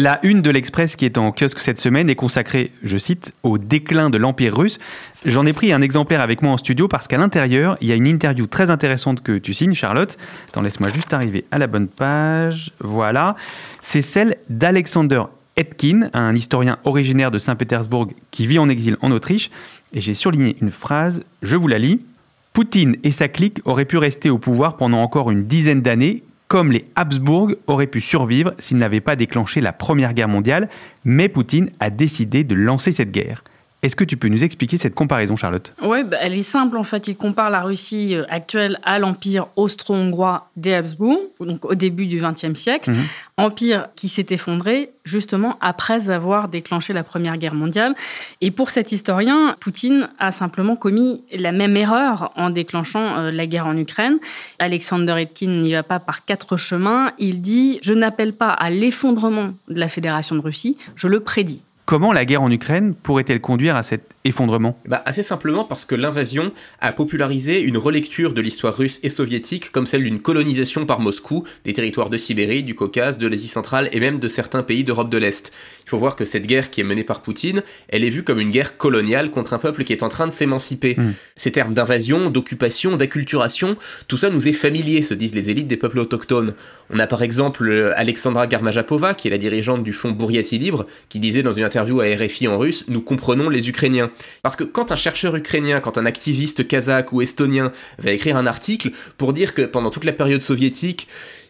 La 0.00 0.20
une 0.22 0.42
de 0.42 0.50
l'Express 0.50 0.94
qui 0.94 1.06
est 1.06 1.18
en 1.18 1.32
kiosque 1.32 1.58
cette 1.58 1.80
semaine 1.80 2.08
est 2.08 2.14
consacrée, 2.14 2.70
je 2.84 2.96
cite, 2.96 3.32
au 3.42 3.58
déclin 3.58 4.10
de 4.10 4.16
l'Empire 4.16 4.56
russe. 4.56 4.78
J'en 5.24 5.44
ai 5.44 5.52
pris 5.52 5.72
un 5.72 5.82
exemplaire 5.82 6.20
avec 6.20 6.40
moi 6.40 6.52
en 6.52 6.56
studio 6.56 6.86
parce 6.86 7.08
qu'à 7.08 7.18
l'intérieur, 7.18 7.76
il 7.80 7.88
y 7.88 7.92
a 7.92 7.96
une 7.96 8.06
interview 8.06 8.46
très 8.46 8.70
intéressante 8.70 9.24
que 9.24 9.38
tu 9.38 9.54
signes, 9.54 9.74
Charlotte. 9.74 10.16
Attends, 10.50 10.62
laisse-moi 10.62 10.92
juste 10.92 11.12
arriver 11.12 11.46
à 11.50 11.58
la 11.58 11.66
bonne 11.66 11.88
page. 11.88 12.70
Voilà. 12.78 13.34
C'est 13.80 14.00
celle 14.00 14.36
d'Alexander 14.48 15.24
Etkin, 15.56 16.10
un 16.12 16.36
historien 16.36 16.78
originaire 16.84 17.32
de 17.32 17.40
Saint-Pétersbourg 17.40 18.06
qui 18.30 18.46
vit 18.46 18.60
en 18.60 18.68
exil 18.68 18.98
en 19.02 19.10
Autriche. 19.10 19.50
Et 19.94 20.00
j'ai 20.00 20.14
surligné 20.14 20.56
une 20.60 20.70
phrase, 20.70 21.24
je 21.42 21.56
vous 21.56 21.66
la 21.66 21.80
lis. 21.80 22.00
Poutine 22.52 22.94
et 23.02 23.10
sa 23.10 23.26
clique 23.26 23.62
auraient 23.64 23.84
pu 23.84 23.96
rester 23.96 24.30
au 24.30 24.38
pouvoir 24.38 24.76
pendant 24.76 25.02
encore 25.02 25.32
une 25.32 25.46
dizaine 25.46 25.82
d'années 25.82 26.22
comme 26.48 26.72
les 26.72 26.86
Habsbourg 26.96 27.52
auraient 27.66 27.86
pu 27.86 28.00
survivre 28.00 28.54
s'ils 28.58 28.78
n'avaient 28.78 29.00
pas 29.00 29.16
déclenché 29.16 29.60
la 29.60 29.72
Première 29.72 30.14
Guerre 30.14 30.28
mondiale, 30.28 30.68
mais 31.04 31.28
Poutine 31.28 31.70
a 31.78 31.90
décidé 31.90 32.42
de 32.42 32.54
lancer 32.54 32.90
cette 32.90 33.12
guerre. 33.12 33.44
Est-ce 33.80 33.94
que 33.94 34.02
tu 34.02 34.16
peux 34.16 34.26
nous 34.26 34.42
expliquer 34.42 34.76
cette 34.76 34.96
comparaison, 34.96 35.36
Charlotte? 35.36 35.72
Oui, 35.82 36.02
bah, 36.02 36.16
elle 36.20 36.36
est 36.36 36.42
simple 36.42 36.76
en 36.76 36.82
fait. 36.82 37.06
Il 37.06 37.16
compare 37.16 37.48
la 37.48 37.62
Russie 37.62 38.16
euh, 38.16 38.24
actuelle 38.28 38.80
à 38.82 38.98
l'empire 38.98 39.46
austro-hongrois 39.54 40.50
des 40.56 40.74
Habsbourg, 40.74 41.20
donc 41.38 41.64
au 41.64 41.76
début 41.76 42.06
du 42.06 42.20
XXe 42.20 42.58
siècle. 42.58 42.90
Mhm. 42.90 43.04
Empire 43.36 43.86
qui 43.94 44.08
s'est 44.08 44.26
effondré 44.30 44.90
justement 45.04 45.58
après 45.60 46.10
avoir 46.10 46.48
déclenché 46.48 46.92
la 46.92 47.04
Première 47.04 47.36
Guerre 47.36 47.54
mondiale. 47.54 47.94
Et 48.40 48.50
pour 48.50 48.70
cet 48.70 48.90
historien, 48.90 49.54
Poutine 49.60 50.08
a 50.18 50.32
simplement 50.32 50.74
commis 50.74 51.22
la 51.32 51.52
même 51.52 51.76
erreur 51.76 52.32
en 52.34 52.50
déclenchant 52.50 53.18
euh, 53.18 53.30
la 53.30 53.46
guerre 53.46 53.66
en 53.66 53.76
Ukraine. 53.76 54.18
Alexander 54.58 55.14
Etkin 55.20 55.62
n'y 55.62 55.72
va 55.72 55.84
pas 55.84 56.00
par 56.00 56.24
quatre 56.24 56.56
chemins. 56.56 57.12
Il 57.18 57.42
dit 57.42 57.78
Je 57.82 57.92
n'appelle 57.92 58.32
pas 58.32 58.50
à 58.50 58.70
l'effondrement 58.70 59.54
de 59.68 59.78
la 59.78 59.86
Fédération 59.86 60.34
de 60.34 60.40
Russie, 60.40 60.76
je 60.96 61.06
le 61.06 61.20
prédis. 61.20 61.62
Comment 61.88 62.12
la 62.12 62.26
guerre 62.26 62.42
en 62.42 62.50
Ukraine 62.50 62.94
pourrait-elle 62.94 63.40
conduire 63.40 63.74
à 63.74 63.82
cet 63.82 64.14
effondrement 64.28 64.78
bah, 64.86 65.02
Assez 65.06 65.22
simplement 65.22 65.64
parce 65.64 65.84
que 65.84 65.94
l'invasion 65.94 66.52
a 66.80 66.92
popularisé 66.92 67.60
une 67.60 67.78
relecture 67.78 68.32
de 68.32 68.40
l'histoire 68.40 68.76
russe 68.76 69.00
et 69.02 69.08
soviétique 69.08 69.70
comme 69.72 69.86
celle 69.86 70.04
d'une 70.04 70.20
colonisation 70.20 70.86
par 70.86 71.00
Moscou 71.00 71.44
des 71.64 71.72
territoires 71.72 72.10
de 72.10 72.16
Sibérie, 72.16 72.62
du 72.62 72.74
Caucase, 72.74 73.18
de 73.18 73.26
l'Asie 73.26 73.48
centrale 73.48 73.88
et 73.92 74.00
même 74.00 74.18
de 74.18 74.28
certains 74.28 74.62
pays 74.62 74.84
d'Europe 74.84 75.10
de 75.10 75.18
l'Est. 75.18 75.52
Il 75.86 75.90
faut 75.90 75.98
voir 75.98 76.16
que 76.16 76.24
cette 76.24 76.46
guerre 76.46 76.70
qui 76.70 76.80
est 76.80 76.84
menée 76.84 77.04
par 77.04 77.22
Poutine, 77.22 77.62
elle 77.88 78.04
est 78.04 78.10
vue 78.10 78.22
comme 78.22 78.40
une 78.40 78.50
guerre 78.50 78.76
coloniale 78.76 79.30
contre 79.30 79.54
un 79.54 79.58
peuple 79.58 79.84
qui 79.84 79.92
est 79.92 80.02
en 80.02 80.08
train 80.08 80.26
de 80.26 80.32
s'émanciper. 80.32 80.96
Mm. 80.98 81.14
Ces 81.36 81.52
termes 81.52 81.74
d'invasion, 81.74 82.30
d'occupation, 82.30 82.96
d'acculturation, 82.96 83.76
tout 84.06 84.16
ça 84.16 84.30
nous 84.30 84.48
est 84.48 84.52
familier, 84.52 85.02
se 85.02 85.14
disent 85.14 85.34
les 85.34 85.50
élites 85.50 85.66
des 85.66 85.76
peuples 85.76 85.98
autochtones. 85.98 86.54
On 86.90 86.98
a 86.98 87.06
par 87.06 87.22
exemple 87.22 87.68
euh, 87.68 87.92
Alexandra 87.96 88.46
Garmajapova, 88.46 89.14
qui 89.14 89.28
est 89.28 89.30
la 89.30 89.38
dirigeante 89.38 89.82
du 89.82 89.92
fonds 89.92 90.10
Bouriati 90.10 90.58
Libre, 90.58 90.86
qui 91.08 91.20
disait 91.20 91.42
dans 91.42 91.52
une 91.52 91.64
interview 91.64 92.00
à 92.00 92.04
RFI 92.04 92.48
en 92.48 92.58
russe 92.58 92.86
Nous 92.88 93.00
comprenons 93.00 93.48
les 93.48 93.68
Ukrainiens. 93.68 94.10
Parce 94.42 94.56
que 94.56 94.64
quand 94.64 94.92
un 94.92 94.96
chercheur 94.96 95.34
ukrainien, 95.36 95.80
quand 95.80 95.98
un 95.98 96.06
activiste 96.06 96.66
kazakh 96.66 97.12
ou 97.12 97.22
estonien 97.22 97.72
va 97.98 98.12
écrire 98.12 98.36
un 98.36 98.46
article 98.46 98.90
pour 99.16 99.32
dire 99.32 99.54
que 99.54 99.62
pendant 99.62 99.90
toute 99.90 100.04
la 100.04 100.12
période 100.12 100.42
soviétique, 100.42 101.08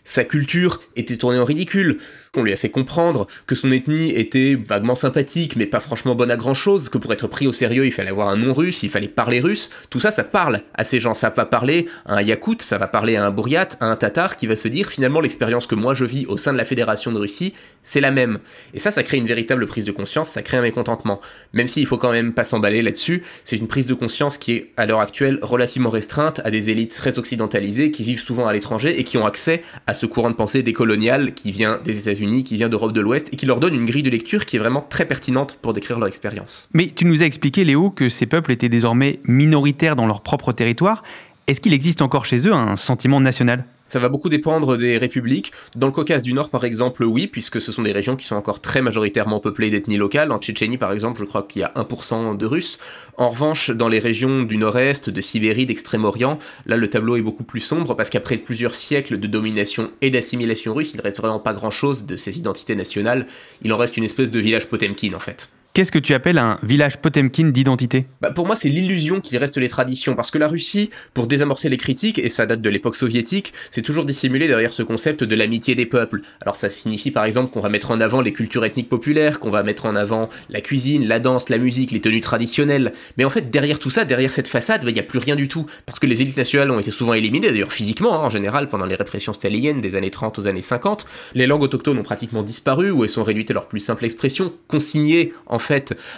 sa 0.09 0.25
culture 0.25 0.81
était 0.97 1.19
tournée 1.19 1.39
en 1.39 1.45
ridicule, 1.45 1.99
qu'on 2.33 2.43
lui 2.43 2.53
a 2.53 2.57
fait 2.57 2.71
comprendre 2.71 3.27
que 3.47 3.55
son 3.55 3.71
ethnie 3.71 4.11
était 4.11 4.55
vaguement 4.55 4.95
sympathique 4.95 5.55
mais 5.57 5.67
pas 5.67 5.81
franchement 5.81 6.15
bonne 6.15 6.31
à 6.31 6.37
grand 6.37 6.55
chose, 6.55 6.89
que 6.89 6.97
pour 6.97 7.13
être 7.13 7.27
pris 7.27 7.47
au 7.47 7.53
sérieux 7.53 7.85
il 7.85 7.93
fallait 7.93 8.11
avoir 8.11 8.31
un 8.31 8.37
nom 8.37 8.55
russe, 8.55 8.83
il 8.83 8.89
fallait 8.89 9.09
parler 9.09 9.39
russe, 9.39 9.71
tout 9.91 10.01
ça 10.01 10.11
ça 10.11 10.25
parle 10.25 10.63
à 10.73 10.85
ces 10.85 10.99
gens, 10.99 11.13
ça 11.13 11.29
va 11.29 11.45
parler 11.45 11.89
à 12.07 12.15
un 12.17 12.23
yakout, 12.23 12.63
ça 12.63 12.79
va 12.79 12.89
parler 12.89 13.17
à 13.17 13.27
un 13.27 13.31
bouriat, 13.31 13.69
à 13.81 13.87
un 13.87 13.97
tatar 13.97 14.37
qui 14.37 14.47
va 14.47 14.57
se 14.57 14.69
dire 14.69 14.89
finalement 14.89 15.21
l'expérience 15.21 15.67
que 15.67 15.75
moi 15.75 15.93
je 15.93 16.07
vis 16.07 16.25
au 16.25 16.39
sein 16.39 16.55
de 16.55 16.59
la 16.59 16.65
fédération 16.65 17.13
de 17.13 17.19
Russie, 17.19 17.53
c'est 17.83 18.01
la 18.01 18.11
même. 18.11 18.39
Et 18.73 18.79
ça 18.79 18.91
ça 18.91 19.03
crée 19.03 19.19
une 19.19 19.27
véritable 19.27 19.67
prise 19.67 19.85
de 19.85 19.93
conscience, 19.93 20.31
ça 20.31 20.41
crée 20.41 20.57
un 20.57 20.63
mécontentement. 20.63 21.21
Même 21.53 21.69
s'il 21.69 21.87
faut 21.87 21.99
quand 21.99 22.13
même 22.13 22.33
pas 22.33 22.45
s'emballer 22.45 22.81
là-dessus, 22.81 23.25
c'est 23.45 23.57
une 23.57 23.69
prise 23.69 23.87
de 23.87 23.95
conscience 23.95 24.39
qui 24.39 24.53
est 24.53 24.73
à 24.79 24.87
l'heure 24.87 25.01
actuelle 25.01 25.39
relativement 25.43 25.91
restreinte 25.91 26.41
à 26.45 26.51
des 26.51 26.71
élites 26.71 26.95
très 26.95 27.19
occidentalisées 27.19 27.91
qui 27.91 28.05
vivent 28.05 28.23
souvent 28.23 28.47
à 28.47 28.55
l'étranger 28.55 28.99
et 28.99 29.05
qui 29.05 29.19
ont 29.19 29.27
accès 29.27 29.63
à 29.87 29.98
ce 29.99 30.07
courant 30.07 30.31
de 30.31 30.35
pensée 30.35 30.63
décolonial 30.63 31.35
qui 31.35 31.51
vient 31.51 31.81
des 31.85 31.99
États-Unis 31.99 32.45
qui 32.45 32.57
vient 32.57 32.69
d'Europe 32.69 32.93
de 32.93 33.01
l'Ouest 33.01 33.29
et 33.33 33.37
qui 33.37 33.47
leur 33.47 33.61
donne 33.61 33.75
une 33.75 33.87
grille 33.87 34.03
de 34.03 34.11
lecture 34.11 34.47
qui 34.47 34.57
est 34.57 34.59
vraiment 34.59 34.81
très 34.81 35.07
pertinente 35.07 35.59
pour 35.61 35.73
décrire 35.73 35.99
leur 35.99 36.09
expérience. 36.09 36.69
Mais 36.73 36.93
tu 36.95 37.05
nous 37.05 37.23
as 37.23 37.27
expliqué, 37.27 37.65
Léo, 37.65 37.91
que 37.91 38.09
ces 38.09 38.27
peuples 38.27 38.53
étaient 38.53 38.69
désormais 38.69 39.21
minoritaires 39.25 39.97
dans 39.97 40.07
leur 40.07 40.23
propre 40.23 40.53
territoire. 40.53 41.03
Est-ce 41.47 41.61
qu'il 41.61 41.73
existe 41.73 42.03
encore 42.03 42.27
chez 42.27 42.47
eux 42.47 42.53
un 42.53 42.77
sentiment 42.77 43.21
national? 43.21 43.65
Ça 43.89 43.99
va 43.99 44.09
beaucoup 44.09 44.29
dépendre 44.29 44.77
des 44.77 44.99
républiques. 44.99 45.53
Dans 45.77 45.87
le 45.87 45.93
Caucase 45.93 46.23
du 46.23 46.33
Nord, 46.33 46.51
par 46.51 46.65
exemple, 46.65 47.05
oui, 47.05 47.27
puisque 47.27 47.61
ce 47.61 47.73
sont 47.73 47.83
des 47.83 47.93
régions 47.93 48.17
qui 48.17 48.27
sont 48.27 48.37
encore 48.37 48.61
très 48.61 48.83
majoritairement 48.83 49.41
peuplées 49.41 49.71
d'ethnies 49.71 49.97
locales. 49.97 50.33
En 50.33 50.39
Tchétchénie, 50.39 50.79
par 50.79 50.93
exemple, 50.93 51.21
je 51.21 51.25
crois 51.25 51.43
qu'il 51.43 51.63
y 51.63 51.65
a 51.65 51.73
1% 51.75 52.37
de 52.37 52.47
Russes. 52.47 52.79
En 53.17 53.31
revanche, 53.31 53.71
dans 53.71 53.89
les 53.89 53.99
régions 53.99 54.43
du 54.43 54.57
Nord-Est, 54.57 55.11
de 55.11 55.21
Sibérie, 55.21 55.67
d'Extrême-Orient, 55.67 56.39
là, 56.67 56.77
le 56.77 56.89
tableau 56.89 57.17
est 57.17 57.23
beaucoup 57.23 57.45
plus 57.45 57.61
sombre 57.61 57.95
parce 57.95 58.11
qu'après 58.11 58.37
plusieurs 58.37 58.75
siècles 58.75 59.19
de 59.19 59.27
domination 59.27 59.91
et 60.03 60.11
d'assimilation 60.11 60.75
russe, 60.75 60.93
il 60.95 61.01
reste 61.01 61.19
vraiment 61.19 61.41
pas 61.41 61.55
grand-chose 61.55 62.05
de 62.05 62.17
ces 62.17 62.39
identités 62.39 62.77
nationales. 62.77 63.27
Il 63.63 63.73
en 63.73 63.77
reste 63.77 63.97
une 63.97 64.05
espèce 64.05 64.31
de 64.31 64.39
village 64.39 64.69
Potemkin, 64.69 65.15
en 65.15 65.21
fait. 65.21 65.49
Qu'est-ce 65.79 65.93
que 65.93 66.01
tu 66.01 66.13
appelles 66.13 66.39
un 66.39 66.59
village 66.65 66.97
Potemkin 66.97 67.51
d'identité? 67.51 68.07
Bah 68.21 68.33
Pour 68.33 68.49
moi, 68.49 68.57
c'est 68.57 68.69
l'illusion 68.69 69.21
qui 69.21 69.39
reste 69.39 69.59
les 69.59 69.69
traditions. 69.69 70.17
Parce 70.17 70.33
que 70.33 70.37
la 70.37 70.49
Russie, 70.49 70.91
pour 71.15 71.29
désamorcer 71.29 71.69
les 71.69 71.77
critiques, 71.77 72.19
et 72.19 72.31
ça 72.31 72.47
date 72.47 72.61
de 72.61 72.69
l'époque 72.69 72.97
soviétique, 72.97 73.53
c'est 73.71 73.83
toujours 73.83 74.05
dissimulé 74.05 74.49
derrière 74.49 74.73
ce 74.73 74.83
concept 74.83 75.23
de 75.23 75.37
l'amitié 75.37 75.77
des 75.77 75.87
peuples. 75.87 76.23
Alors 76.41 76.57
ça 76.57 76.69
signifie 76.69 77.13
par 77.13 77.25
exemple 77.25 77.53
qu'on 77.53 77.61
va 77.61 77.69
mettre 77.69 77.93
en 77.93 78.01
avant 78.01 78.21
les 78.21 78.33
cultures 78.33 78.65
ethniques 78.65 78.89
populaires, 78.89 79.39
qu'on 79.39 79.51
va 79.51 79.63
mettre 79.63 79.87
en 79.87 79.95
avant 79.95 80.31
la 80.49 80.61
cuisine, 80.61 81.07
la 81.07 81.21
danse, 81.21 81.49
la 81.49 81.59
musique, 81.59 81.93
les 81.93 82.01
tenues 82.01 82.23
traditionnelles. 82.23 82.93
Mais 83.17 83.25
en 83.25 83.31
fait, 83.31 83.49
derrière 83.49 83.79
tout 83.79 83.91
ça, 83.91 84.05
derrière 84.05 84.33
cette 84.33 84.49
façade, 84.49 84.83
bah, 84.83 84.91
il 84.91 84.95
n'y 84.95 84.99
a 84.99 85.05
plus 85.05 85.21
rien 85.21 85.37
du 85.37 85.47
tout. 85.47 85.67
Parce 85.87 86.01
que 86.01 86.09
les 86.09 86.23
élites 86.23 86.39
nationales 86.39 86.73
ont 86.73 86.81
été 86.81 86.91
souvent 86.91 87.15
éliminées, 87.15 87.53
d'ailleurs 87.53 87.73
physiquement, 87.73 88.15
hein, 88.15 88.25
en 88.25 88.31
général, 88.31 88.69
pendant 88.69 88.87
les 88.87 88.97
répressions 88.97 89.33
staliniennes 89.33 89.81
des 89.81 89.95
années 89.95 90.11
30 90.11 90.41
aux 90.41 90.49
années 90.49 90.61
50. 90.61 91.07
Les 91.35 91.47
langues 91.47 91.63
autochtones 91.63 92.01
ont 92.01 92.03
pratiquement 92.03 92.43
disparu, 92.43 92.91
ou 92.91 93.05
elles 93.05 93.11
sont 93.11 93.23
réduites 93.23 93.53
à 93.53 93.55
leur 93.55 93.69
plus 93.69 93.79
simple 93.79 94.05
expression, 94.05 94.53
consignées 94.67 95.33
en 95.47 95.61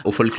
au 0.05 0.13
folklore 0.13 0.31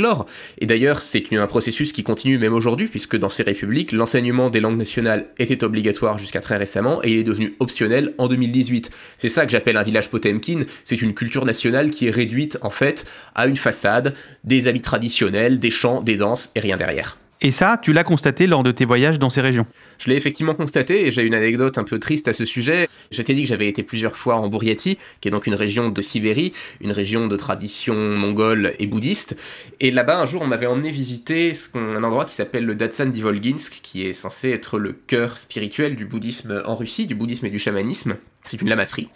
et 0.59 0.65
d'ailleurs, 0.65 1.01
c'est 1.01 1.23
un 1.31 1.47
processus 1.47 1.93
qui 1.93 2.03
continue 2.03 2.37
même 2.37 2.53
aujourd'hui, 2.53 2.87
puisque 2.87 3.17
dans 3.17 3.29
ces 3.29 3.43
républiques, 3.43 3.91
l'enseignement 3.91 4.49
des 4.49 4.59
langues 4.59 4.77
nationales 4.77 5.27
était 5.37 5.63
obligatoire 5.63 6.17
jusqu'à 6.17 6.41
très 6.41 6.57
récemment, 6.57 7.03
et 7.03 7.11
il 7.11 7.19
est 7.19 7.23
devenu 7.23 7.55
optionnel 7.59 8.13
en 8.17 8.27
2018. 8.27 8.89
C'est 9.17 9.29
ça 9.29 9.45
que 9.45 9.51
j'appelle 9.51 9.77
un 9.77 9.83
village 9.83 10.09
Potemkin, 10.09 10.63
c'est 10.83 11.01
une 11.01 11.13
culture 11.13 11.45
nationale 11.45 11.89
qui 11.89 12.07
est 12.07 12.11
réduite 12.11 12.57
en 12.61 12.69
fait 12.69 13.05
à 13.35 13.47
une 13.47 13.57
façade, 13.57 14.13
des 14.43 14.67
habits 14.67 14.81
traditionnels, 14.81 15.59
des 15.59 15.71
chants, 15.71 16.01
des 16.01 16.17
danses, 16.17 16.51
et 16.55 16.59
rien 16.59 16.77
derrière. 16.77 17.20
Et 17.43 17.49
ça, 17.49 17.79
tu 17.81 17.91
l'as 17.91 18.03
constaté 18.03 18.45
lors 18.45 18.61
de 18.61 18.71
tes 18.71 18.85
voyages 18.85 19.17
dans 19.17 19.31
ces 19.31 19.41
régions 19.41 19.65
Je 19.97 20.11
l'ai 20.11 20.15
effectivement 20.15 20.53
constaté 20.53 21.07
et 21.07 21.11
j'ai 21.11 21.23
une 21.23 21.33
anecdote 21.33 21.79
un 21.79 21.83
peu 21.83 21.97
triste 21.97 22.27
à 22.27 22.33
ce 22.33 22.45
sujet. 22.45 22.87
Je 23.09 23.19
t'ai 23.23 23.33
dit 23.33 23.41
que 23.41 23.49
j'avais 23.49 23.67
été 23.67 23.81
plusieurs 23.81 24.15
fois 24.15 24.35
en 24.35 24.47
Bouriatie, 24.47 24.99
qui 25.21 25.27
est 25.27 25.31
donc 25.31 25.47
une 25.47 25.55
région 25.55 25.89
de 25.89 26.01
Sibérie, 26.03 26.53
une 26.81 26.91
région 26.91 27.25
de 27.25 27.35
tradition 27.35 27.95
mongole 27.95 28.75
et 28.77 28.85
bouddhiste. 28.85 29.35
Et 29.79 29.89
là-bas, 29.89 30.19
un 30.19 30.27
jour, 30.27 30.43
on 30.43 30.47
m'avait 30.47 30.67
emmené 30.67 30.91
visiter 30.91 31.53
un 31.73 32.03
endroit 32.03 32.25
qui 32.25 32.35
s'appelle 32.35 32.65
le 32.65 32.75
Datsan 32.75 33.11
Divolginsk, 33.11 33.79
qui 33.81 34.05
est 34.05 34.13
censé 34.13 34.51
être 34.51 34.77
le 34.77 34.93
cœur 34.93 35.39
spirituel 35.39 35.95
du 35.95 36.05
bouddhisme 36.05 36.61
en 36.65 36.75
Russie, 36.75 37.07
du 37.07 37.15
bouddhisme 37.15 37.47
et 37.47 37.49
du 37.49 37.59
chamanisme. 37.59 38.17
C'est 38.43 38.61
une 38.61 38.69
lamasserie. 38.69 39.09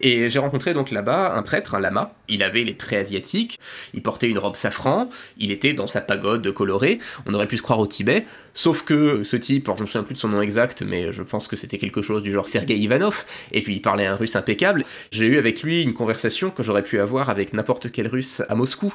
Et 0.00 0.28
j'ai 0.28 0.38
rencontré 0.38 0.74
donc 0.74 0.90
là-bas 0.90 1.34
un 1.34 1.42
prêtre, 1.42 1.74
un 1.74 1.80
lama. 1.80 2.14
Il 2.28 2.42
avait 2.42 2.64
les 2.64 2.76
traits 2.76 3.00
asiatiques, 3.00 3.60
il 3.94 4.02
portait 4.02 4.28
une 4.28 4.38
robe 4.38 4.56
safran, 4.56 5.08
il 5.38 5.50
était 5.50 5.74
dans 5.74 5.86
sa 5.86 6.00
pagode 6.00 6.50
colorée. 6.52 6.98
On 7.26 7.34
aurait 7.34 7.48
pu 7.48 7.56
se 7.56 7.62
croire 7.62 7.78
au 7.78 7.86
Tibet, 7.86 8.26
sauf 8.54 8.84
que 8.84 9.22
ce 9.22 9.36
type, 9.36 9.68
alors 9.68 9.78
je 9.78 9.82
me 9.82 9.86
souviens 9.86 10.02
plus 10.02 10.14
de 10.14 10.18
son 10.18 10.28
nom 10.28 10.40
exact, 10.40 10.82
mais 10.82 11.12
je 11.12 11.22
pense 11.22 11.48
que 11.48 11.56
c'était 11.56 11.78
quelque 11.78 12.02
chose 12.02 12.22
du 12.22 12.32
genre 12.32 12.48
Sergei 12.48 12.76
Ivanov, 12.76 13.24
et 13.52 13.62
puis 13.62 13.74
il 13.74 13.80
parlait 13.80 14.06
un 14.06 14.16
russe 14.16 14.36
impeccable. 14.36 14.84
J'ai 15.10 15.26
eu 15.26 15.38
avec 15.38 15.62
lui 15.62 15.82
une 15.82 15.94
conversation 15.94 16.50
que 16.50 16.62
j'aurais 16.62 16.82
pu 16.82 16.98
avoir 16.98 17.30
avec 17.30 17.52
n'importe 17.52 17.90
quel 17.92 18.08
russe 18.08 18.42
à 18.48 18.54
Moscou. 18.54 18.92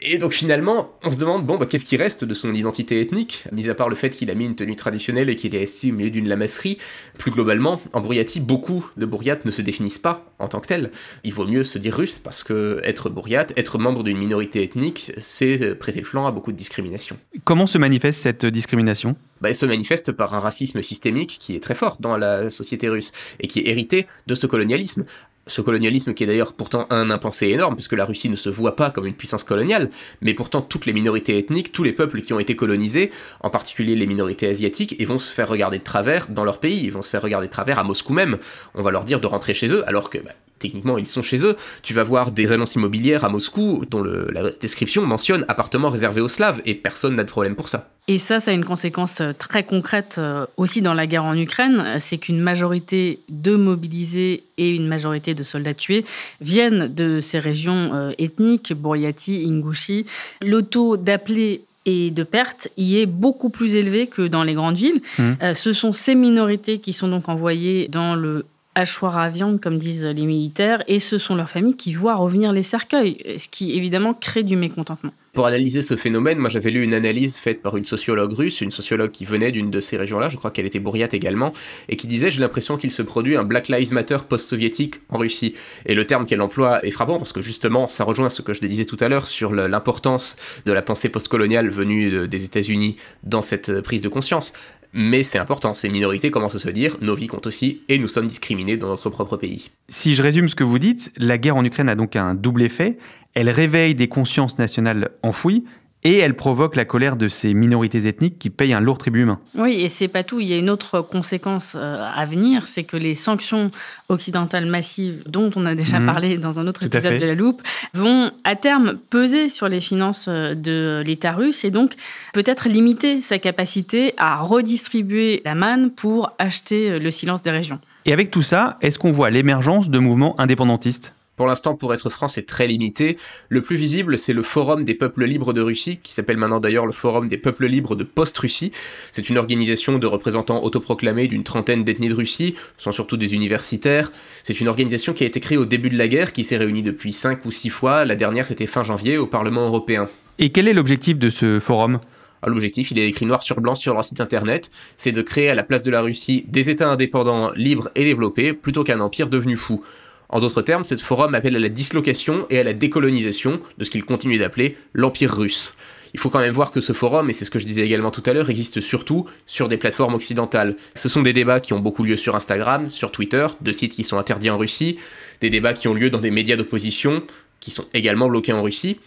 Et 0.00 0.18
donc 0.18 0.32
finalement, 0.32 0.92
on 1.04 1.12
se 1.12 1.18
demande, 1.18 1.46
bon, 1.46 1.56
bah, 1.56 1.66
qu'est-ce 1.66 1.84
qui 1.84 1.96
reste 1.96 2.24
de 2.24 2.34
son 2.34 2.54
identité 2.54 3.00
ethnique, 3.00 3.44
mis 3.52 3.68
à 3.68 3.74
part 3.74 3.88
le 3.88 3.96
fait 3.96 4.10
qu'il 4.10 4.30
a 4.30 4.34
mis 4.34 4.44
une 4.44 4.56
tenue 4.56 4.76
traditionnelle 4.76 5.30
et 5.30 5.36
qu'il 5.36 5.54
est 5.54 5.62
assis 5.62 5.90
au 5.90 5.94
milieu 5.94 6.10
d'une 6.10 6.28
lamasserie. 6.28 6.78
Plus 7.18 7.30
globalement, 7.30 7.80
en 7.92 8.00
Bouriatie, 8.00 8.40
beaucoup 8.40 8.86
de 8.96 9.06
Bouriates 9.06 9.44
ne 9.44 9.50
se 9.50 9.62
définissent 9.62 9.98
pas 9.98 10.24
en 10.38 10.48
tant 10.48 10.60
que 10.60 10.66
tel. 10.66 10.90
Il 11.24 11.32
vaut 11.32 11.46
mieux 11.46 11.64
se 11.64 11.78
dire 11.78 11.94
russe 11.94 12.18
parce 12.18 12.44
que 12.44 12.80
être 12.84 13.08
Bouriate, 13.08 13.52
être 13.56 13.78
membre 13.78 14.02
d'une 14.02 14.18
minorité 14.18 14.62
ethnique, 14.62 15.12
c'est 15.18 15.74
prêter 15.74 16.00
le 16.00 16.06
flanc 16.06 16.26
à 16.26 16.30
beaucoup 16.30 16.52
de 16.52 16.56
discrimination. 16.56 17.16
Comment 17.44 17.66
se 17.66 17.78
manifeste 17.78 18.22
cette 18.22 18.46
discrimination? 18.46 19.16
Bah, 19.40 19.50
elle 19.50 19.54
se 19.54 19.66
manifeste 19.66 20.12
par 20.12 20.34
un 20.34 20.40
racisme 20.40 20.82
systémique 20.82 21.36
qui 21.40 21.54
est 21.54 21.60
très 21.60 21.74
fort 21.74 21.96
dans 22.00 22.16
la 22.16 22.50
société 22.50 22.88
russe 22.88 23.12
et 23.40 23.46
qui 23.46 23.60
est 23.60 23.68
hérité 23.68 24.06
de 24.26 24.34
ce 24.34 24.46
colonialisme 24.46 25.04
ce 25.46 25.60
colonialisme 25.60 26.14
qui 26.14 26.24
est 26.24 26.26
d'ailleurs 26.26 26.54
pourtant 26.54 26.86
un 26.90 27.10
impensé 27.10 27.48
énorme, 27.48 27.74
puisque 27.74 27.92
la 27.92 28.04
Russie 28.04 28.28
ne 28.28 28.36
se 28.36 28.48
voit 28.48 28.76
pas 28.76 28.90
comme 28.90 29.06
une 29.06 29.14
puissance 29.14 29.44
coloniale, 29.44 29.90
mais 30.20 30.34
pourtant 30.34 30.60
toutes 30.60 30.86
les 30.86 30.92
minorités 30.92 31.38
ethniques, 31.38 31.72
tous 31.72 31.84
les 31.84 31.92
peuples 31.92 32.22
qui 32.22 32.32
ont 32.32 32.40
été 32.40 32.56
colonisés, 32.56 33.10
en 33.40 33.50
particulier 33.50 33.94
les 33.94 34.06
minorités 34.06 34.48
asiatiques, 34.48 34.96
ils 34.98 35.06
vont 35.06 35.18
se 35.18 35.32
faire 35.32 35.48
regarder 35.48 35.78
de 35.78 35.84
travers 35.84 36.28
dans 36.28 36.44
leur 36.44 36.58
pays, 36.58 36.84
ils 36.84 36.92
vont 36.92 37.02
se 37.02 37.10
faire 37.10 37.22
regarder 37.22 37.46
de 37.46 37.52
travers 37.52 37.78
à 37.78 37.84
Moscou 37.84 38.12
même. 38.12 38.38
On 38.74 38.82
va 38.82 38.90
leur 38.90 39.04
dire 39.04 39.20
de 39.20 39.26
rentrer 39.26 39.54
chez 39.54 39.68
eux, 39.68 39.86
alors 39.88 40.10
que 40.10 40.18
bah, 40.18 40.32
techniquement 40.58 40.98
ils 40.98 41.06
sont 41.06 41.22
chez 41.22 41.44
eux. 41.44 41.56
Tu 41.82 41.94
vas 41.94 42.02
voir 42.02 42.30
des 42.30 42.52
annonces 42.52 42.74
immobilières 42.74 43.24
à 43.24 43.28
Moscou 43.28 43.84
dont 43.90 44.02
la 44.02 44.50
description 44.50 45.04
mentionne 45.06 45.44
appartement 45.48 45.90
réservé 45.90 46.20
aux 46.20 46.28
Slaves, 46.28 46.62
et 46.64 46.74
personne 46.74 47.16
n'a 47.16 47.24
de 47.24 47.30
problème 47.30 47.54
pour 47.54 47.68
ça. 47.68 47.90
Et 48.08 48.18
ça, 48.18 48.38
ça 48.38 48.52
a 48.52 48.54
une 48.54 48.64
conséquence 48.64 49.20
euh, 49.20 49.32
très 49.36 49.64
concrète 49.64 50.16
euh, 50.18 50.46
aussi 50.56 50.80
dans 50.80 50.94
la 50.94 51.08
guerre 51.08 51.24
en 51.24 51.36
Ukraine, 51.36 51.96
c'est 51.98 52.18
qu'une 52.18 52.40
majorité 52.40 53.18
de 53.28 53.56
mobilisés 53.56 54.44
et 54.58 54.70
une 54.70 54.86
majorité 54.86 55.34
de 55.34 55.42
soldats 55.42 55.74
tués 55.74 56.04
viennent 56.40 56.92
de 56.92 57.20
ces 57.20 57.40
régions 57.40 57.90
euh, 57.94 58.12
ethniques, 58.18 58.72
Bouriati, 58.74 59.44
Ingouchi. 59.48 60.06
Le 60.40 60.62
taux 60.62 60.96
d'appelés 60.96 61.64
et 61.84 62.10
de 62.10 62.22
pertes 62.22 62.68
y 62.76 62.98
est 62.98 63.06
beaucoup 63.06 63.50
plus 63.50 63.74
élevé 63.74 64.06
que 64.06 64.22
dans 64.22 64.44
les 64.44 64.54
grandes 64.54 64.76
villes. 64.76 65.00
Mmh. 65.18 65.54
ce 65.54 65.72
sont 65.72 65.92
ces 65.92 66.16
minorités 66.16 66.78
qui 66.78 66.92
sont 66.92 67.06
donc 67.06 67.28
envoyées 67.28 67.86
dans 67.86 68.16
le 68.16 68.44
hachoir 68.76 69.18
à 69.18 69.28
viande, 69.30 69.60
comme 69.60 69.78
disent 69.78 70.04
les 70.04 70.26
militaires, 70.26 70.84
et 70.86 71.00
ce 71.00 71.18
sont 71.18 71.34
leurs 71.34 71.48
familles 71.48 71.76
qui 71.76 71.92
voient 71.94 72.14
revenir 72.14 72.52
les 72.52 72.62
cercueils, 72.62 73.16
ce 73.38 73.48
qui 73.48 73.76
évidemment 73.76 74.14
crée 74.14 74.44
du 74.44 74.54
mécontentement. 74.54 75.12
Pour 75.32 75.46
analyser 75.46 75.82
ce 75.82 75.96
phénomène, 75.96 76.38
moi 76.38 76.48
j'avais 76.48 76.70
lu 76.70 76.82
une 76.82 76.94
analyse 76.94 77.36
faite 77.36 77.60
par 77.60 77.76
une 77.76 77.84
sociologue 77.84 78.32
russe, 78.32 78.62
une 78.62 78.70
sociologue 78.70 79.10
qui 79.10 79.26
venait 79.26 79.52
d'une 79.52 79.70
de 79.70 79.80
ces 79.80 79.98
régions-là, 79.98 80.30
je 80.30 80.38
crois 80.38 80.50
qu'elle 80.50 80.64
était 80.64 80.78
bourriate 80.78 81.12
également, 81.12 81.52
et 81.90 81.96
qui 81.96 82.06
disait 82.06 82.30
j'ai 82.30 82.40
l'impression 82.40 82.78
qu'il 82.78 82.90
se 82.90 83.02
produit 83.02 83.36
un 83.36 83.44
Black 83.44 83.68
Lives 83.68 83.92
Matter 83.92 84.16
post-soviétique 84.26 85.00
en 85.10 85.18
Russie. 85.18 85.54
Et 85.84 85.94
le 85.94 86.06
terme 86.06 86.26
qu'elle 86.26 86.40
emploie 86.40 86.84
est 86.86 86.90
frappant 86.90 87.18
parce 87.18 87.32
que 87.32 87.42
justement 87.42 87.86
ça 87.86 88.04
rejoint 88.04 88.30
ce 88.30 88.40
que 88.40 88.54
je 88.54 88.60
disais 88.60 88.86
tout 88.86 88.96
à 89.00 89.08
l'heure 89.08 89.26
sur 89.26 89.52
l'importance 89.52 90.36
de 90.64 90.72
la 90.72 90.80
pensée 90.80 91.10
postcoloniale 91.10 91.68
venue 91.68 92.28
des 92.28 92.44
États-Unis 92.44 92.96
dans 93.22 93.42
cette 93.42 93.82
prise 93.82 94.00
de 94.00 94.08
conscience. 94.08 94.54
Mais 94.98 95.22
c'est 95.24 95.38
important, 95.38 95.74
ces 95.74 95.90
minorités 95.90 96.30
commencent 96.30 96.54
à 96.54 96.58
se 96.58 96.70
dire 96.70 96.96
nos 97.02 97.14
vies 97.14 97.26
comptent 97.26 97.46
aussi 97.46 97.82
et 97.90 97.98
nous 97.98 98.08
sommes 98.08 98.26
discriminés 98.26 98.78
dans 98.78 98.88
notre 98.88 99.10
propre 99.10 99.36
pays. 99.36 99.70
Si 99.90 100.14
je 100.14 100.22
résume 100.22 100.48
ce 100.48 100.54
que 100.54 100.64
vous 100.64 100.78
dites, 100.78 101.12
la 101.18 101.36
guerre 101.36 101.56
en 101.56 101.64
Ukraine 101.66 101.90
a 101.90 101.94
donc 101.94 102.16
un 102.16 102.34
double 102.34 102.62
effet. 102.62 102.96
Elle 103.34 103.50
réveille 103.50 103.94
des 103.94 104.08
consciences 104.08 104.58
nationales 104.58 105.10
enfouies 105.22 105.64
et 106.04 106.18
elle 106.18 106.34
provoque 106.34 106.76
la 106.76 106.84
colère 106.84 107.16
de 107.16 107.26
ces 107.26 107.52
minorités 107.52 108.06
ethniques 108.06 108.38
qui 108.38 108.50
payent 108.50 108.74
un 108.74 108.80
lourd 108.80 108.98
tribut 108.98 109.22
humain. 109.22 109.40
Oui, 109.56 109.80
et 109.80 109.88
c'est 109.88 110.08
pas 110.08 110.22
tout. 110.22 110.38
Il 110.40 110.46
y 110.46 110.52
a 110.52 110.56
une 110.56 110.70
autre 110.70 111.00
conséquence 111.00 111.74
euh, 111.76 112.08
à 112.14 112.24
venir, 112.26 112.68
c'est 112.68 112.84
que 112.84 112.96
les 112.96 113.14
sanctions 113.14 113.70
occidentales 114.08 114.66
massives, 114.66 115.22
dont 115.26 115.50
on 115.56 115.66
a 115.66 115.74
déjà 115.74 115.98
mhm. 115.98 116.06
parlé 116.06 116.38
dans 116.38 116.60
un 116.60 116.66
autre 116.68 116.84
épisode 116.84 117.18
de 117.18 117.26
la 117.26 117.34
loupe, 117.34 117.62
vont 117.94 118.30
à 118.44 118.54
terme 118.54 118.98
peser 119.10 119.48
sur 119.48 119.68
les 119.68 119.80
finances 119.80 120.26
euh, 120.28 120.54
de 120.54 121.02
l'État 121.04 121.32
russe 121.32 121.64
et 121.64 121.70
donc 121.70 121.94
peut-être 122.32 122.68
limiter 122.68 123.20
sa 123.20 123.38
capacité 123.38 124.14
à 124.16 124.36
redistribuer 124.36 125.42
la 125.44 125.54
manne 125.54 125.90
pour 125.90 126.32
acheter 126.38 126.90
euh, 126.90 126.98
le 126.98 127.10
silence 127.10 127.42
des 127.42 127.50
régions. 127.50 127.80
Et 128.04 128.12
avec 128.12 128.30
tout 128.30 128.42
ça, 128.42 128.78
est-ce 128.80 129.00
qu'on 129.00 129.10
voit 129.10 129.30
l'émergence 129.30 129.90
de 129.90 129.98
mouvements 129.98 130.38
indépendantistes? 130.38 131.12
Pour 131.36 131.46
l'instant, 131.46 131.74
pour 131.74 131.92
être 131.92 132.08
franc, 132.08 132.28
c'est 132.28 132.46
très 132.46 132.66
limité. 132.66 133.18
Le 133.48 133.60
plus 133.60 133.76
visible, 133.76 134.18
c'est 134.18 134.32
le 134.32 134.42
Forum 134.42 134.84
des 134.84 134.94
peuples 134.94 135.24
libres 135.24 135.52
de 135.52 135.60
Russie, 135.60 135.98
qui 136.02 136.14
s'appelle 136.14 136.38
maintenant 136.38 136.60
d'ailleurs 136.60 136.86
le 136.86 136.92
Forum 136.92 137.28
des 137.28 137.36
peuples 137.36 137.66
libres 137.66 137.94
de 137.94 138.04
Post-Russie. 138.04 138.72
C'est 139.12 139.28
une 139.28 139.36
organisation 139.36 139.98
de 139.98 140.06
représentants 140.06 140.64
autoproclamés 140.64 141.28
d'une 141.28 141.44
trentaine 141.44 141.84
d'ethnies 141.84 142.08
de 142.08 142.14
Russie, 142.14 142.54
ce 142.78 142.84
sont 142.84 142.92
surtout 142.92 143.16
des 143.18 143.34
universitaires. 143.34 144.10
C'est 144.42 144.60
une 144.60 144.68
organisation 144.68 145.12
qui 145.12 145.24
a 145.24 145.26
été 145.26 145.40
créée 145.40 145.58
au 145.58 145.66
début 145.66 145.90
de 145.90 145.98
la 145.98 146.08
guerre, 146.08 146.32
qui 146.32 146.44
s'est 146.44 146.56
réunie 146.56 146.82
depuis 146.82 147.12
cinq 147.12 147.44
ou 147.44 147.50
six 147.50 147.68
fois. 147.68 148.04
La 148.04 148.16
dernière, 148.16 148.46
c'était 148.46 148.66
fin 148.66 148.82
janvier, 148.82 149.18
au 149.18 149.26
Parlement 149.26 149.66
européen. 149.66 150.08
Et 150.38 150.50
quel 150.50 150.68
est 150.68 150.72
l'objectif 150.72 151.18
de 151.18 151.30
ce 151.30 151.60
forum? 151.60 152.00
Ah, 152.42 152.48
L'objectif, 152.48 152.90
il 152.90 152.98
est 152.98 153.08
écrit 153.08 153.26
noir 153.26 153.42
sur 153.42 153.60
blanc 153.60 153.74
sur 153.74 153.94
leur 153.94 154.04
site 154.04 154.20
internet, 154.20 154.70
c'est 154.96 155.12
de 155.12 155.22
créer 155.22 155.48
à 155.48 155.54
la 155.54 155.64
place 155.64 155.82
de 155.82 155.90
la 155.90 156.00
Russie 156.00 156.44
des 156.48 156.70
États 156.70 156.88
indépendants, 156.88 157.50
libres 157.56 157.90
et 157.94 158.04
développés, 158.04 158.52
plutôt 158.52 158.84
qu'un 158.84 159.00
empire 159.00 159.28
devenu 159.28 159.56
fou. 159.56 159.82
En 160.28 160.40
d'autres 160.40 160.62
termes, 160.62 160.84
ce 160.84 160.96
forum 160.96 161.34
appelle 161.34 161.56
à 161.56 161.60
la 161.60 161.68
dislocation 161.68 162.46
et 162.50 162.58
à 162.58 162.64
la 162.64 162.72
décolonisation 162.72 163.60
de 163.78 163.84
ce 163.84 163.90
qu'il 163.90 164.04
continue 164.04 164.38
d'appeler 164.38 164.76
l'Empire 164.92 165.36
russe. 165.36 165.74
Il 166.14 166.20
faut 166.20 166.30
quand 166.30 166.40
même 166.40 166.52
voir 166.52 166.70
que 166.70 166.80
ce 166.80 166.92
forum, 166.92 167.28
et 167.28 167.32
c'est 167.32 167.44
ce 167.44 167.50
que 167.50 167.58
je 167.58 167.66
disais 167.66 167.82
également 167.82 168.10
tout 168.10 168.22
à 168.26 168.32
l'heure, 168.32 168.48
existe 168.48 168.80
surtout 168.80 169.26
sur 169.44 169.68
des 169.68 169.76
plateformes 169.76 170.14
occidentales. 170.14 170.76
Ce 170.94 171.08
sont 171.08 171.22
des 171.22 171.32
débats 171.32 171.60
qui 171.60 171.74
ont 171.74 171.80
beaucoup 171.80 172.04
lieu 172.04 172.16
sur 172.16 172.34
Instagram, 172.34 172.88
sur 172.90 173.12
Twitter, 173.12 173.46
deux 173.60 173.72
sites 173.72 173.92
qui 173.92 174.04
sont 174.04 174.18
interdits 174.18 174.50
en 174.50 174.58
Russie, 174.58 174.98
des 175.40 175.50
débats 175.50 175.74
qui 175.74 175.88
ont 175.88 175.94
lieu 175.94 176.08
dans 176.08 176.20
des 176.20 176.30
médias 176.30 176.56
d'opposition, 176.56 177.22
qui 177.60 177.70
sont 177.70 177.86
également 177.92 178.28
bloqués 178.28 178.52
en 178.52 178.62
Russie. 178.62 178.98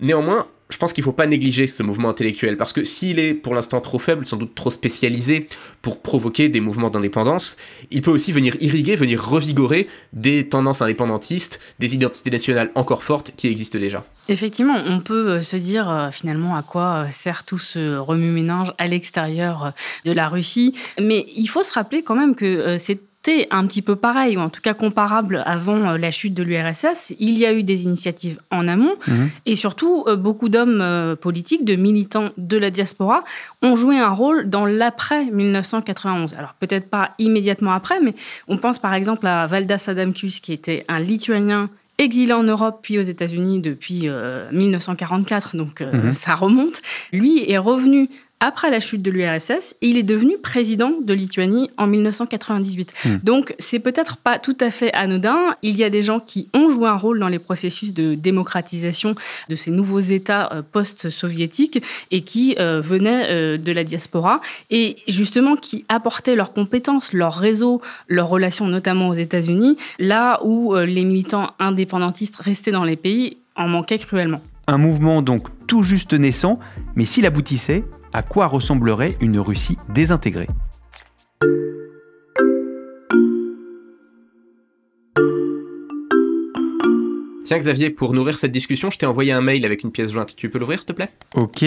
Néanmoins, 0.00 0.46
je 0.70 0.76
pense 0.76 0.92
qu'il 0.92 1.02
ne 1.02 1.06
faut 1.06 1.12
pas 1.12 1.26
négliger 1.26 1.66
ce 1.66 1.82
mouvement 1.82 2.10
intellectuel, 2.10 2.56
parce 2.56 2.72
que 2.72 2.84
s'il 2.84 3.18
est 3.18 3.34
pour 3.34 3.54
l'instant 3.54 3.80
trop 3.80 3.98
faible, 3.98 4.26
sans 4.26 4.36
doute 4.36 4.54
trop 4.54 4.70
spécialisé 4.70 5.48
pour 5.82 6.02
provoquer 6.02 6.48
des 6.48 6.60
mouvements 6.60 6.90
d'indépendance, 6.90 7.56
il 7.90 8.02
peut 8.02 8.10
aussi 8.10 8.32
venir 8.32 8.54
irriguer, 8.60 8.96
venir 8.96 9.24
revigorer 9.24 9.88
des 10.12 10.48
tendances 10.48 10.82
indépendantistes, 10.82 11.60
des 11.78 11.94
identités 11.94 12.30
nationales 12.30 12.70
encore 12.74 13.02
fortes 13.02 13.32
qui 13.36 13.48
existent 13.48 13.78
déjà. 13.78 14.04
Effectivement, 14.30 14.76
on 14.84 15.00
peut 15.00 15.30
euh, 15.30 15.42
se 15.42 15.56
dire 15.56 15.88
euh, 15.88 16.10
finalement 16.10 16.54
à 16.54 16.62
quoi 16.62 17.06
euh, 17.06 17.10
sert 17.10 17.44
tout 17.44 17.58
ce 17.58 17.96
remue-ménage 17.96 18.74
à 18.76 18.86
l'extérieur 18.86 19.72
de 20.04 20.12
la 20.12 20.28
Russie, 20.28 20.74
mais 21.00 21.24
il 21.34 21.46
faut 21.46 21.62
se 21.62 21.72
rappeler 21.72 22.02
quand 22.02 22.14
même 22.14 22.34
que 22.34 22.76
c'est 22.76 23.00
un 23.50 23.66
petit 23.66 23.82
peu 23.82 23.96
pareil, 23.96 24.36
ou 24.36 24.40
en 24.40 24.48
tout 24.48 24.60
cas 24.60 24.74
comparable 24.74 25.42
avant 25.46 25.90
euh, 25.90 25.98
la 25.98 26.10
chute 26.10 26.34
de 26.34 26.42
l'URSS. 26.42 27.12
Il 27.18 27.38
y 27.38 27.46
a 27.46 27.52
eu 27.52 27.62
des 27.62 27.82
initiatives 27.82 28.40
en 28.50 28.68
amont, 28.68 28.94
mhm. 29.06 29.30
et 29.46 29.54
surtout, 29.54 30.04
euh, 30.06 30.16
beaucoup 30.16 30.48
d'hommes 30.48 30.80
euh, 30.80 31.16
politiques, 31.16 31.64
de 31.64 31.76
militants 31.76 32.30
de 32.36 32.56
la 32.56 32.70
diaspora, 32.70 33.24
ont 33.62 33.76
joué 33.76 33.98
un 33.98 34.10
rôle 34.10 34.48
dans 34.48 34.66
l'après 34.66 35.26
1991. 35.26 36.34
Alors 36.34 36.54
peut-être 36.54 36.88
pas 36.88 37.12
immédiatement 37.18 37.72
après, 37.72 38.00
mais 38.00 38.14
on 38.46 38.58
pense 38.58 38.78
par 38.78 38.94
exemple 38.94 39.26
à 39.26 39.46
Valdas 39.46 39.84
Adamkus, 39.88 40.40
qui 40.40 40.52
était 40.52 40.84
un 40.88 41.00
Lituanien 41.00 41.70
exilé 41.98 42.32
en 42.32 42.44
Europe 42.44 42.78
puis 42.82 42.98
aux 42.98 43.02
États-Unis 43.02 43.60
depuis 43.60 44.08
1944, 44.52 45.56
donc 45.56 45.80
mhm. 45.80 46.14
ça 46.14 46.36
remonte. 46.36 46.80
Lui 47.12 47.50
est 47.50 47.58
revenu 47.58 48.08
après 48.40 48.70
la 48.70 48.80
chute 48.80 49.02
de 49.02 49.10
l'URSS 49.10 49.76
et 49.82 49.88
il 49.88 49.96
est 49.96 50.02
devenu 50.02 50.38
président 50.38 50.92
de 51.02 51.14
Lituanie 51.14 51.70
en 51.76 51.86
1998. 51.86 52.92
Hmm. 53.04 53.16
Donc 53.22 53.54
c'est 53.58 53.78
peut-être 53.78 54.16
pas 54.16 54.38
tout 54.38 54.56
à 54.60 54.70
fait 54.70 54.92
anodin. 54.92 55.56
Il 55.62 55.76
y 55.76 55.84
a 55.84 55.90
des 55.90 56.02
gens 56.02 56.20
qui 56.20 56.48
ont 56.54 56.68
joué 56.68 56.88
un 56.88 56.96
rôle 56.96 57.18
dans 57.18 57.28
les 57.28 57.38
processus 57.38 57.92
de 57.94 58.14
démocratisation 58.14 59.14
de 59.48 59.56
ces 59.56 59.70
nouveaux 59.70 60.00
États 60.00 60.52
euh, 60.52 60.62
post-soviétiques 60.62 61.82
et 62.10 62.22
qui 62.22 62.54
euh, 62.58 62.80
venaient 62.80 63.26
euh, 63.28 63.58
de 63.58 63.72
la 63.72 63.84
diaspora 63.84 64.40
et 64.70 64.96
justement 65.08 65.56
qui 65.56 65.84
apportaient 65.88 66.36
leurs 66.36 66.52
compétences, 66.52 67.12
leurs 67.12 67.34
réseaux, 67.34 67.80
leurs 68.08 68.28
relations 68.28 68.66
notamment 68.66 69.08
aux 69.08 69.14
États-Unis, 69.14 69.76
là 69.98 70.40
où 70.44 70.74
les 70.74 71.04
militants 71.04 71.52
indépendantistes 71.58 72.36
restés 72.36 72.70
dans 72.70 72.84
les 72.84 72.96
pays 72.96 73.38
en 73.56 73.68
manquaient 73.68 73.98
cruellement. 73.98 74.40
Un 74.70 74.76
mouvement 74.76 75.22
donc 75.22 75.46
tout 75.66 75.82
juste 75.82 76.12
naissant, 76.12 76.58
mais 76.94 77.06
s'il 77.06 77.24
aboutissait, 77.24 77.84
à 78.12 78.22
quoi 78.22 78.46
ressemblerait 78.46 79.16
une 79.22 79.38
Russie 79.38 79.78
désintégrée? 79.88 80.46
Tiens 87.46 87.58
Xavier, 87.58 87.88
pour 87.88 88.12
nourrir 88.12 88.38
cette 88.38 88.52
discussion, 88.52 88.90
je 88.90 88.98
t'ai 88.98 89.06
envoyé 89.06 89.32
un 89.32 89.40
mail 89.40 89.64
avec 89.64 89.84
une 89.84 89.90
pièce 89.90 90.12
jointe. 90.12 90.36
Tu 90.36 90.50
peux 90.50 90.58
l'ouvrir 90.58 90.80
s'il 90.82 90.88
te 90.88 90.92
plaît? 90.92 91.08
Ok. 91.34 91.64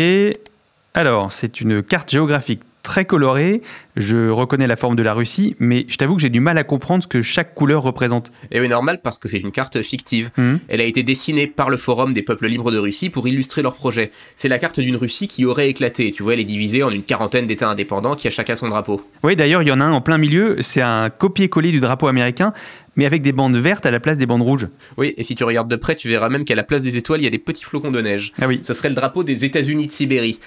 Alors, 0.93 1.31
c'est 1.31 1.59
une 1.59 1.81
carte 1.81 2.11
géographique 2.11 2.61
très 2.83 3.05
coloré. 3.05 3.61
Je 3.95 4.29
reconnais 4.29 4.67
la 4.67 4.75
forme 4.75 4.95
de 4.95 5.03
la 5.03 5.13
Russie, 5.13 5.55
mais 5.59 5.85
je 5.89 5.97
t'avoue 5.97 6.15
que 6.15 6.21
j'ai 6.21 6.29
du 6.29 6.39
mal 6.39 6.57
à 6.57 6.63
comprendre 6.63 7.03
ce 7.03 7.07
que 7.07 7.21
chaque 7.21 7.53
couleur 7.53 7.83
représente. 7.83 8.31
Et 8.51 8.59
oui, 8.59 8.69
normal, 8.69 9.01
parce 9.03 9.17
que 9.17 9.27
c'est 9.27 9.39
une 9.39 9.51
carte 9.51 9.81
fictive. 9.81 10.31
Mhm. 10.37 10.59
Elle 10.69 10.81
a 10.81 10.85
été 10.85 11.03
dessinée 11.03 11.47
par 11.47 11.69
le 11.69 11.77
Forum 11.77 12.13
des 12.13 12.21
peuples 12.21 12.47
libres 12.47 12.71
de 12.71 12.77
Russie 12.77 13.09
pour 13.09 13.27
illustrer 13.27 13.61
leur 13.61 13.75
projet. 13.75 14.11
C'est 14.35 14.47
la 14.47 14.59
carte 14.59 14.79
d'une 14.79 14.95
Russie 14.95 15.27
qui 15.27 15.45
aurait 15.45 15.69
éclaté. 15.69 16.11
Tu 16.11 16.23
vois, 16.23 16.33
elle 16.33 16.39
est 16.39 16.45
divisée 16.45 16.83
en 16.83 16.89
une 16.89 17.03
quarantaine 17.03 17.47
d'États 17.47 17.69
indépendants 17.69 18.15
qui 18.15 18.27
a 18.27 18.31
chacun 18.31 18.55
son 18.55 18.69
drapeau. 18.69 19.01
Oui, 19.23 19.35
d'ailleurs, 19.35 19.61
il 19.61 19.67
y 19.67 19.71
en 19.71 19.81
a 19.81 19.85
un 19.85 19.91
en 19.91 20.01
plein 20.01 20.17
milieu. 20.17 20.57
C'est 20.61 20.81
un 20.81 21.09
copier-coller 21.09 21.71
du 21.71 21.79
drapeau 21.79 22.07
américain, 22.07 22.53
mais 22.95 23.05
avec 23.05 23.21
des 23.21 23.31
bandes 23.31 23.57
vertes 23.57 23.85
à 23.85 23.91
la 23.91 23.99
place 23.99 24.17
des 24.17 24.25
bandes 24.25 24.41
rouges. 24.41 24.67
Oui, 24.97 25.13
et 25.17 25.23
si 25.23 25.35
tu 25.35 25.43
regardes 25.43 25.69
de 25.69 25.75
près, 25.75 25.95
tu 25.95 26.09
verras 26.09 26.29
même 26.29 26.45
qu'à 26.45 26.55
la 26.55 26.63
place 26.63 26.83
des 26.83 26.97
étoiles, 26.97 27.21
il 27.21 27.25
y 27.25 27.27
a 27.27 27.31
des 27.31 27.39
petits 27.39 27.63
flocons 27.63 27.91
de 27.91 28.01
neige. 28.01 28.33
Ah 28.41 28.47
oui. 28.47 28.61
Ce 28.63 28.73
serait 28.73 28.89
le 28.89 28.95
drapeau 28.95 29.23
des 29.23 29.45
États-Unis 29.45 29.87
de 29.87 29.91
Sibérie. 29.91 30.39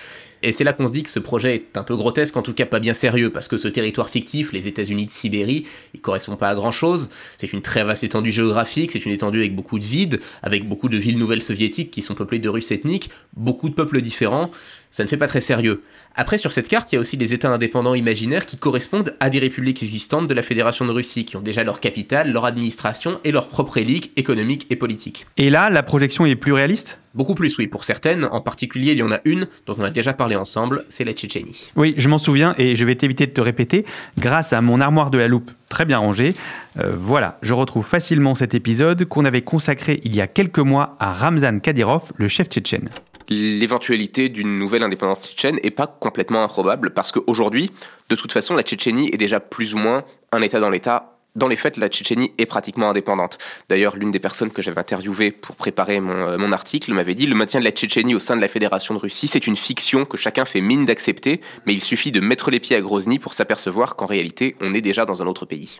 Et 0.44 0.52
c'est 0.52 0.62
là 0.62 0.74
qu'on 0.74 0.88
se 0.88 0.92
dit 0.92 1.02
que 1.02 1.08
ce 1.08 1.18
projet 1.18 1.54
est 1.54 1.78
un 1.78 1.84
peu 1.84 1.96
grotesque, 1.96 2.36
en 2.36 2.42
tout 2.42 2.52
cas 2.52 2.66
pas 2.66 2.78
bien 2.78 2.92
sérieux, 2.92 3.30
parce 3.30 3.48
que 3.48 3.56
ce 3.56 3.66
territoire 3.66 4.10
fictif, 4.10 4.52
les 4.52 4.68
États-Unis 4.68 5.06
de 5.06 5.10
Sibérie, 5.10 5.66
il 5.94 6.02
correspond 6.02 6.36
pas 6.36 6.50
à 6.50 6.54
grand 6.54 6.70
chose. 6.70 7.08
C'est 7.38 7.54
une 7.54 7.62
très 7.62 7.82
vaste 7.82 8.04
étendue 8.04 8.30
géographique, 8.30 8.92
c'est 8.92 9.06
une 9.06 9.12
étendue 9.12 9.38
avec 9.38 9.56
beaucoup 9.56 9.78
de 9.78 9.84
vide, 9.84 10.20
avec 10.42 10.68
beaucoup 10.68 10.90
de 10.90 10.98
villes 10.98 11.16
nouvelles 11.16 11.42
soviétiques 11.42 11.90
qui 11.90 12.02
sont 12.02 12.14
peuplées 12.14 12.40
de 12.40 12.48
Russes 12.50 12.72
ethniques, 12.72 13.08
beaucoup 13.34 13.70
de 13.70 13.74
peuples 13.74 14.02
différents. 14.02 14.50
Ça 14.94 15.02
ne 15.02 15.08
fait 15.08 15.16
pas 15.16 15.26
très 15.26 15.40
sérieux. 15.40 15.82
Après, 16.14 16.38
sur 16.38 16.52
cette 16.52 16.68
carte, 16.68 16.92
il 16.92 16.94
y 16.94 16.98
a 16.98 17.00
aussi 17.00 17.16
les 17.16 17.34
États 17.34 17.50
indépendants 17.50 17.94
imaginaires 17.94 18.46
qui 18.46 18.56
correspondent 18.56 19.16
à 19.18 19.28
des 19.28 19.40
républiques 19.40 19.82
existantes 19.82 20.28
de 20.28 20.34
la 20.34 20.42
Fédération 20.42 20.86
de 20.86 20.92
Russie, 20.92 21.24
qui 21.24 21.36
ont 21.36 21.40
déjà 21.40 21.64
leur 21.64 21.80
capitale, 21.80 22.30
leur 22.30 22.44
administration 22.44 23.18
et 23.24 23.32
leur 23.32 23.48
propre 23.48 23.78
élite 23.78 24.12
économique 24.16 24.68
et 24.70 24.76
politique. 24.76 25.26
Et 25.36 25.50
là, 25.50 25.68
la 25.68 25.82
projection 25.82 26.26
est 26.26 26.36
plus 26.36 26.52
réaliste? 26.52 26.98
Beaucoup 27.12 27.34
plus, 27.34 27.58
oui, 27.58 27.66
pour 27.66 27.82
certaines. 27.82 28.24
En 28.24 28.40
particulier, 28.40 28.92
il 28.92 28.98
y 28.98 29.02
en 29.02 29.10
a 29.10 29.18
une 29.24 29.48
dont 29.66 29.74
on 29.76 29.82
a 29.82 29.90
déjà 29.90 30.12
parlé 30.12 30.36
ensemble, 30.36 30.84
c'est 30.88 31.02
la 31.02 31.12
Tchétchénie. 31.12 31.72
Oui, 31.74 31.94
je 31.96 32.08
m'en 32.08 32.18
souviens 32.18 32.54
et 32.56 32.76
je 32.76 32.84
vais 32.84 32.94
t'éviter 32.94 33.26
de 33.26 33.32
te 33.32 33.40
répéter. 33.40 33.84
Grâce 34.20 34.52
à 34.52 34.60
mon 34.60 34.80
armoire 34.80 35.10
de 35.10 35.18
la 35.18 35.26
loupe 35.26 35.50
très 35.68 35.86
bien 35.86 35.98
rangée, 35.98 36.34
euh, 36.78 36.92
voilà, 36.96 37.38
je 37.42 37.52
retrouve 37.52 37.84
facilement 37.84 38.36
cet 38.36 38.54
épisode 38.54 39.06
qu'on 39.06 39.24
avait 39.24 39.42
consacré 39.42 40.00
il 40.04 40.14
y 40.14 40.20
a 40.20 40.28
quelques 40.28 40.60
mois 40.60 40.96
à 41.00 41.12
Ramzan 41.12 41.58
Kadyrov, 41.58 42.12
le 42.16 42.28
chef 42.28 42.46
tchétchène 42.46 42.88
l'éventualité 43.28 44.28
d'une 44.28 44.58
nouvelle 44.58 44.82
indépendance 44.82 45.22
tchétchène 45.22 45.58
est 45.62 45.70
pas 45.70 45.86
complètement 45.86 46.44
improbable 46.44 46.90
parce 46.90 47.12
qu'aujourd'hui, 47.12 47.70
de 48.08 48.16
toute 48.16 48.32
façon, 48.32 48.54
la 48.54 48.62
Tchétchénie 48.62 49.10
est 49.12 49.16
déjà 49.16 49.40
plus 49.40 49.74
ou 49.74 49.78
moins 49.78 50.04
un 50.32 50.42
État 50.42 50.60
dans 50.60 50.70
l'État 50.70 51.10
dans 51.36 51.48
les 51.48 51.56
faits, 51.56 51.78
la 51.78 51.88
Tchétchénie 51.88 52.32
est 52.38 52.46
pratiquement 52.46 52.90
indépendante. 52.90 53.38
D'ailleurs, 53.68 53.96
l'une 53.96 54.12
des 54.12 54.20
personnes 54.20 54.50
que 54.50 54.62
j'avais 54.62 54.78
interviewées 54.78 55.32
pour 55.32 55.56
préparer 55.56 55.98
mon, 55.98 56.28
euh, 56.28 56.38
mon 56.38 56.52
article 56.52 56.92
m'avait 56.92 57.14
dit 57.14 57.26
le 57.26 57.34
maintien 57.34 57.58
de 57.58 57.64
la 57.64 57.72
Tchétchénie 57.72 58.14
au 58.14 58.20
sein 58.20 58.36
de 58.36 58.40
la 58.40 58.46
Fédération 58.46 58.94
de 58.94 59.00
Russie, 59.00 59.26
c'est 59.26 59.46
une 59.46 59.56
fiction 59.56 60.04
que 60.04 60.16
chacun 60.16 60.44
fait 60.44 60.60
mine 60.60 60.86
d'accepter, 60.86 61.40
mais 61.66 61.72
il 61.72 61.80
suffit 61.80 62.12
de 62.12 62.20
mettre 62.20 62.50
les 62.50 62.60
pieds 62.60 62.76
à 62.76 62.80
Grozny 62.80 63.18
pour 63.18 63.34
s'apercevoir 63.34 63.96
qu'en 63.96 64.06
réalité, 64.06 64.54
on 64.60 64.74
est 64.74 64.80
déjà 64.80 65.06
dans 65.06 65.22
un 65.22 65.26
autre 65.26 65.44
pays. 65.44 65.78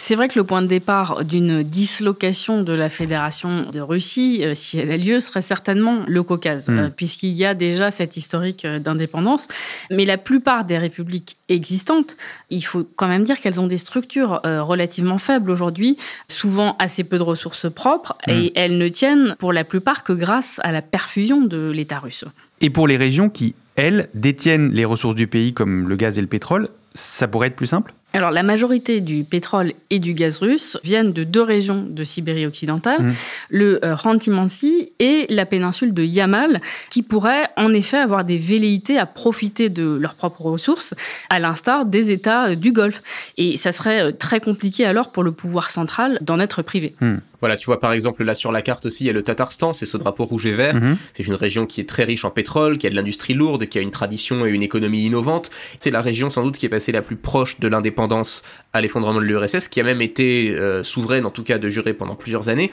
C'est 0.00 0.14
vrai 0.14 0.28
que 0.28 0.38
le 0.38 0.44
point 0.44 0.62
de 0.62 0.68
départ 0.68 1.24
d'une 1.24 1.64
dislocation 1.64 2.62
de 2.62 2.72
la 2.72 2.88
Fédération 2.88 3.68
de 3.70 3.80
Russie, 3.80 4.42
euh, 4.44 4.54
si 4.54 4.78
elle 4.78 4.92
a 4.92 4.96
lieu, 4.96 5.18
serait 5.18 5.42
certainement 5.42 6.04
le 6.06 6.22
Caucase, 6.22 6.68
Mm. 6.68 6.78
euh, 6.78 6.88
puisqu'il 6.88 7.32
y 7.32 7.44
a 7.44 7.54
déjà 7.54 7.90
cette 7.90 8.16
historique 8.16 8.64
euh, 8.64 8.78
d'indépendance. 8.78 9.48
Mais 9.90 10.04
la 10.04 10.16
plupart 10.16 10.64
des 10.64 10.78
républiques 10.78 11.36
existantes, 11.48 12.16
il 12.48 12.64
faut 12.64 12.88
quand 12.96 13.08
même 13.08 13.24
dire 13.24 13.40
qu'elles 13.40 13.60
ont 13.60 13.66
des 13.66 13.76
structures 13.78 14.40
relativement 14.44 15.18
faibles 15.18 15.50
aujourd'hui, 15.50 15.96
souvent 16.28 16.76
assez 16.78 17.02
peu 17.04 17.18
de 17.18 17.22
ressources 17.24 17.68
propres, 17.70 18.16
Mm. 18.26 18.30
et 18.30 18.52
elles 18.54 18.78
ne 18.78 18.88
tiennent 18.88 19.34
pour 19.40 19.52
la 19.52 19.64
plupart 19.64 20.04
que 20.04 20.12
grâce 20.12 20.60
à 20.62 20.70
la 20.70 20.80
perfusion 20.82 21.40
de 21.42 21.70
l'État 21.70 21.98
russe. 21.98 22.24
Et 22.60 22.70
pour 22.70 22.86
les 22.86 22.96
régions 22.96 23.28
qui, 23.30 23.54
elles, 23.76 24.08
détiennent 24.14 24.70
les 24.72 24.84
ressources 24.84 25.14
du 25.16 25.26
pays 25.26 25.52
comme 25.54 25.88
le 25.88 25.96
gaz 25.96 26.18
et 26.18 26.20
le 26.20 26.26
pétrole, 26.28 26.68
ça 26.98 27.28
pourrait 27.28 27.48
être 27.48 27.56
plus 27.56 27.66
simple? 27.66 27.94
Alors, 28.14 28.30
la 28.30 28.42
majorité 28.42 29.02
du 29.02 29.22
pétrole 29.24 29.74
et 29.90 29.98
du 29.98 30.14
gaz 30.14 30.38
russe 30.38 30.78
viennent 30.82 31.12
de 31.12 31.24
deux 31.24 31.42
régions 31.42 31.84
de 31.86 32.04
Sibérie 32.04 32.46
occidentale, 32.46 33.02
Mhm. 33.02 33.14
le 33.50 33.84
euh, 33.84 33.96
Khanty-Mansi 33.96 34.92
et 34.98 35.26
la 35.28 35.44
péninsule 35.44 35.92
de 35.92 36.02
Yamal, 36.02 36.62
qui 36.90 37.02
pourraient 37.02 37.48
en 37.58 37.72
effet 37.74 37.98
avoir 37.98 38.24
des 38.24 38.38
velléités 38.38 38.98
à 38.98 39.04
profiter 39.04 39.68
de 39.68 39.84
leurs 40.00 40.14
propres 40.14 40.40
ressources, 40.42 40.94
à 41.28 41.38
l'instar 41.38 41.84
des 41.84 42.10
États 42.10 42.48
euh, 42.48 42.54
du 42.54 42.72
Golfe. 42.72 43.02
Et 43.36 43.56
ça 43.58 43.72
serait 43.72 44.00
euh, 44.00 44.12
très 44.12 44.40
compliqué 44.40 44.86
alors 44.86 45.12
pour 45.12 45.22
le 45.22 45.32
pouvoir 45.32 45.70
central 45.70 46.18
d'en 46.22 46.40
être 46.40 46.62
privé. 46.62 46.94
Voilà, 47.40 47.56
tu 47.56 47.66
vois 47.66 47.80
par 47.80 47.92
exemple 47.92 48.24
là 48.24 48.34
sur 48.34 48.52
la 48.52 48.62
carte 48.62 48.86
aussi, 48.86 49.04
il 49.04 49.06
y 49.06 49.10
a 49.10 49.12
le 49.12 49.22
Tatarstan, 49.22 49.72
c'est 49.72 49.86
ce 49.86 49.96
drapeau 49.96 50.24
rouge 50.24 50.46
et 50.46 50.52
vert. 50.52 50.74
Mhm. 50.74 50.96
C'est 51.14 51.26
une 51.26 51.34
région 51.34 51.66
qui 51.66 51.80
est 51.80 51.88
très 51.88 52.04
riche 52.04 52.24
en 52.24 52.30
pétrole, 52.30 52.78
qui 52.78 52.86
a 52.86 52.90
de 52.90 52.94
l'industrie 52.94 53.34
lourde, 53.34 53.66
qui 53.66 53.78
a 53.78 53.80
une 53.80 53.90
tradition 53.90 54.46
et 54.46 54.50
une 54.50 54.62
économie 54.62 55.04
innovante. 55.04 55.50
C'est 55.78 55.90
la 55.90 56.02
région 56.02 56.30
sans 56.30 56.44
doute 56.44 56.56
qui 56.56 56.66
est 56.66 56.70
passée 56.70 56.92
la 56.92 57.02
plus 57.02 57.16
proche 57.16 57.60
de 57.60 57.68
l'indépendance 57.68 58.42
à 58.72 58.80
l'effondrement 58.80 59.20
de 59.20 59.24
l'URSS, 59.24 59.68
qui 59.68 59.80
a 59.80 59.84
même 59.84 60.02
été 60.02 60.50
euh, 60.50 60.82
souveraine 60.82 61.26
en 61.26 61.30
tout 61.30 61.42
cas 61.42 61.58
de 61.58 61.68
juré 61.68 61.94
pendant 61.94 62.16
plusieurs 62.16 62.48
années. 62.48 62.70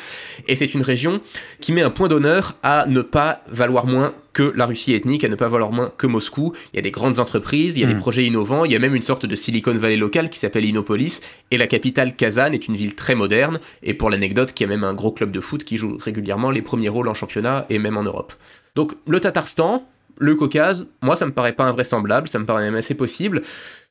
Et 0.47 0.55
c'est 0.55 0.73
une 0.73 0.81
région 0.81 1.21
qui 1.59 1.71
met 1.71 1.81
un 1.81 1.89
point 1.91 2.07
d'honneur 2.07 2.55
à 2.63 2.85
ne 2.87 3.01
pas 3.01 3.41
valoir 3.47 3.85
moins 3.85 4.13
que 4.35 4.51
la 4.53 4.65
Russie 4.65 4.93
ethnique, 4.93 5.23
à 5.23 5.29
ne 5.29 5.35
pas 5.35 5.47
valoir 5.47 5.71
moins 5.71 5.93
que 5.97 6.07
Moscou. 6.07 6.51
Il 6.73 6.75
y 6.75 6.79
a 6.79 6.81
des 6.81 6.91
grandes 6.91 7.19
entreprises, 7.19 7.77
il 7.77 7.81
y 7.81 7.83
a 7.85 7.87
des 7.87 7.95
projets 7.95 8.25
innovants, 8.25 8.65
il 8.65 8.71
y 8.73 8.75
a 8.75 8.79
même 8.79 8.93
une 8.93 9.01
sorte 9.01 9.25
de 9.25 9.33
Silicon 9.33 9.73
Valley 9.73 9.95
local 9.95 10.29
qui 10.29 10.39
s'appelle 10.39 10.65
Innopolis. 10.65 11.21
Et 11.51 11.57
la 11.57 11.67
capitale 11.67 12.17
Kazan 12.17 12.51
est 12.51 12.67
une 12.67 12.75
ville 12.75 12.95
très 12.95 13.15
moderne. 13.15 13.61
Et 13.81 13.93
pour 13.93 14.09
l'anecdote, 14.09 14.51
qui 14.51 14.65
a 14.65 14.67
même 14.67 14.83
un 14.83 14.93
gros 14.93 15.13
club 15.13 15.31
de 15.31 15.39
foot 15.39 15.63
qui 15.63 15.77
joue 15.77 15.97
régulièrement 15.97 16.51
les 16.51 16.61
premiers 16.61 16.89
rôles 16.89 17.07
en 17.07 17.13
championnat 17.13 17.65
et 17.69 17.79
même 17.79 17.95
en 17.95 18.03
Europe. 18.03 18.33
Donc 18.75 18.95
le 19.07 19.21
Tatarstan, 19.21 19.87
le 20.17 20.35
Caucase, 20.35 20.87
moi 21.01 21.15
ça 21.15 21.25
me 21.25 21.31
paraît 21.31 21.53
pas 21.53 21.65
invraisemblable, 21.65 22.27
ça 22.27 22.39
me 22.39 22.45
paraît 22.45 22.63
même 22.63 22.75
assez 22.75 22.93
possible. 22.93 23.41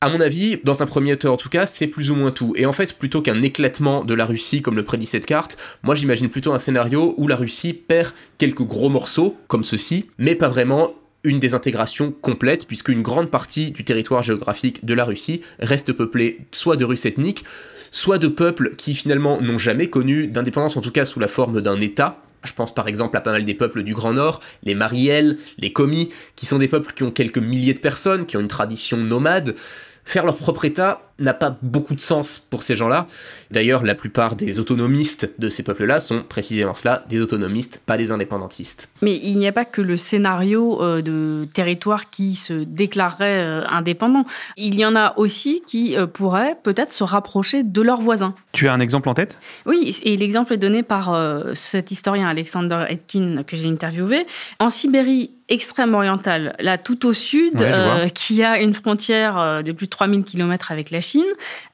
À 0.01 0.09
mon 0.09 0.19
avis, 0.21 0.59
dans 0.63 0.83
un 0.83 0.85
premier 0.85 1.17
temps 1.17 1.33
en 1.33 1.37
tout 1.37 1.49
cas, 1.49 1.65
c'est 1.65 1.87
plus 1.87 2.11
ou 2.11 2.15
moins 2.15 2.31
tout. 2.31 2.53
Et 2.55 2.65
en 2.65 2.73
fait, 2.73 2.97
plutôt 2.97 3.21
qu'un 3.21 3.41
éclatement 3.41 4.03
de 4.03 4.13
la 4.13 4.25
Russie 4.25 4.61
comme 4.61 4.75
le 4.75 4.83
prédit 4.83 5.05
cette 5.05 5.25
carte, 5.25 5.57
moi 5.83 5.95
j'imagine 5.95 6.29
plutôt 6.29 6.53
un 6.53 6.59
scénario 6.59 7.13
où 7.17 7.27
la 7.27 7.35
Russie 7.35 7.73
perd 7.73 8.13
quelques 8.37 8.63
gros 8.63 8.89
morceaux, 8.89 9.37
comme 9.47 9.63
ceci, 9.63 10.05
mais 10.17 10.35
pas 10.35 10.49
vraiment 10.49 10.93
une 11.25 11.39
désintégration 11.39 12.13
complète, 12.21 12.67
puisque 12.67 12.89
une 12.89 13.01
grande 13.01 13.31
partie 13.31 13.71
du 13.71 13.83
territoire 13.83 14.23
géographique 14.23 14.85
de 14.85 14.93
la 14.93 15.05
Russie 15.05 15.41
reste 15.59 15.91
peuplée 15.91 16.45
soit 16.51 16.77
de 16.77 16.85
Russes 16.85 17.05
ethniques, 17.05 17.43
soit 17.91 18.17
de 18.17 18.27
peuples 18.27 18.75
qui 18.75 18.93
finalement 18.93 19.41
n'ont 19.41 19.57
jamais 19.57 19.89
connu 19.89 20.27
d'indépendance, 20.27 20.77
en 20.77 20.81
tout 20.81 20.91
cas 20.91 21.05
sous 21.05 21.19
la 21.19 21.27
forme 21.27 21.61
d'un 21.61 21.81
État. 21.81 22.21
Je 22.45 22.53
pense 22.53 22.73
par 22.73 22.87
exemple 22.87 23.17
à 23.17 23.21
pas 23.21 23.31
mal 23.31 23.45
des 23.45 23.53
peuples 23.53 23.83
du 23.83 23.93
Grand 23.93 24.13
Nord, 24.13 24.39
les 24.63 24.75
Mariels, 24.75 25.37
les 25.57 25.73
Komis, 25.73 26.09
qui 26.35 26.45
sont 26.45 26.59
des 26.59 26.67
peuples 26.67 26.93
qui 26.93 27.03
ont 27.03 27.11
quelques 27.11 27.37
milliers 27.37 27.73
de 27.73 27.79
personnes, 27.79 28.25
qui 28.25 28.37
ont 28.37 28.41
une 28.41 28.47
tradition 28.47 28.97
nomade. 28.97 29.55
Faire 30.03 30.25
leur 30.25 30.37
propre 30.37 30.65
État 30.65 31.04
n'a 31.19 31.33
pas 31.33 31.57
beaucoup 31.61 31.95
de 31.95 32.01
sens 32.01 32.43
pour 32.49 32.63
ces 32.63 32.75
gens-là. 32.75 33.07
D'ailleurs, 33.51 33.83
la 33.83 33.95
plupart 33.95 34.35
des 34.35 34.59
autonomistes 34.59 35.29
de 35.39 35.49
ces 35.49 35.63
peuples-là 35.63 35.99
sont 35.99 36.23
précisément 36.23 36.73
cela, 36.73 37.03
des 37.07 37.21
autonomistes, 37.21 37.81
pas 37.85 37.97
des 37.97 38.11
indépendantistes. 38.11 38.89
Mais 39.01 39.19
il 39.23 39.37
n'y 39.37 39.47
a 39.47 39.51
pas 39.51 39.65
que 39.65 39.81
le 39.81 39.97
scénario 39.97 40.81
euh, 40.81 41.01
de 41.01 41.47
territoire 41.53 42.09
qui 42.09 42.35
se 42.35 42.53
déclarerait 42.53 43.43
euh, 43.43 43.67
indépendant. 43.67 44.25
Il 44.57 44.75
y 44.75 44.85
en 44.85 44.95
a 44.95 45.13
aussi 45.17 45.61
qui 45.65 45.95
euh, 45.95 46.07
pourraient 46.07 46.57
peut-être 46.63 46.91
se 46.91 47.03
rapprocher 47.03 47.63
de 47.63 47.81
leurs 47.81 48.01
voisins. 48.01 48.33
Tu 48.51 48.67
as 48.67 48.73
un 48.73 48.79
exemple 48.79 49.09
en 49.09 49.13
tête? 49.13 49.37
Oui, 49.65 49.97
et 50.03 50.17
l'exemple 50.17 50.53
est 50.53 50.57
donné 50.57 50.83
par 50.83 51.13
euh, 51.13 51.53
cet 51.53 51.91
historien 51.91 52.27
Alexander 52.27 52.85
Etkin 52.89 53.43
que 53.45 53.55
j'ai 53.55 53.67
interviewé. 53.69 54.25
En 54.59 54.69
Sibérie 54.69 55.31
extrême 55.47 55.93
orientale, 55.93 56.55
là 56.59 56.79
tout 56.79 57.05
au 57.05 57.13
sud, 57.13 57.61
Ouais, 57.61 57.67
euh, 57.71 58.07
qui 58.09 58.41
a 58.43 58.59
une 58.59 58.73
frontière 58.73 59.63
de 59.63 59.71
plus 59.71 59.85
de 59.85 59.91
3000 59.91 60.23
km 60.23 60.71
avec 60.71 60.89
la 60.89 61.01
Chine, 61.05 61.23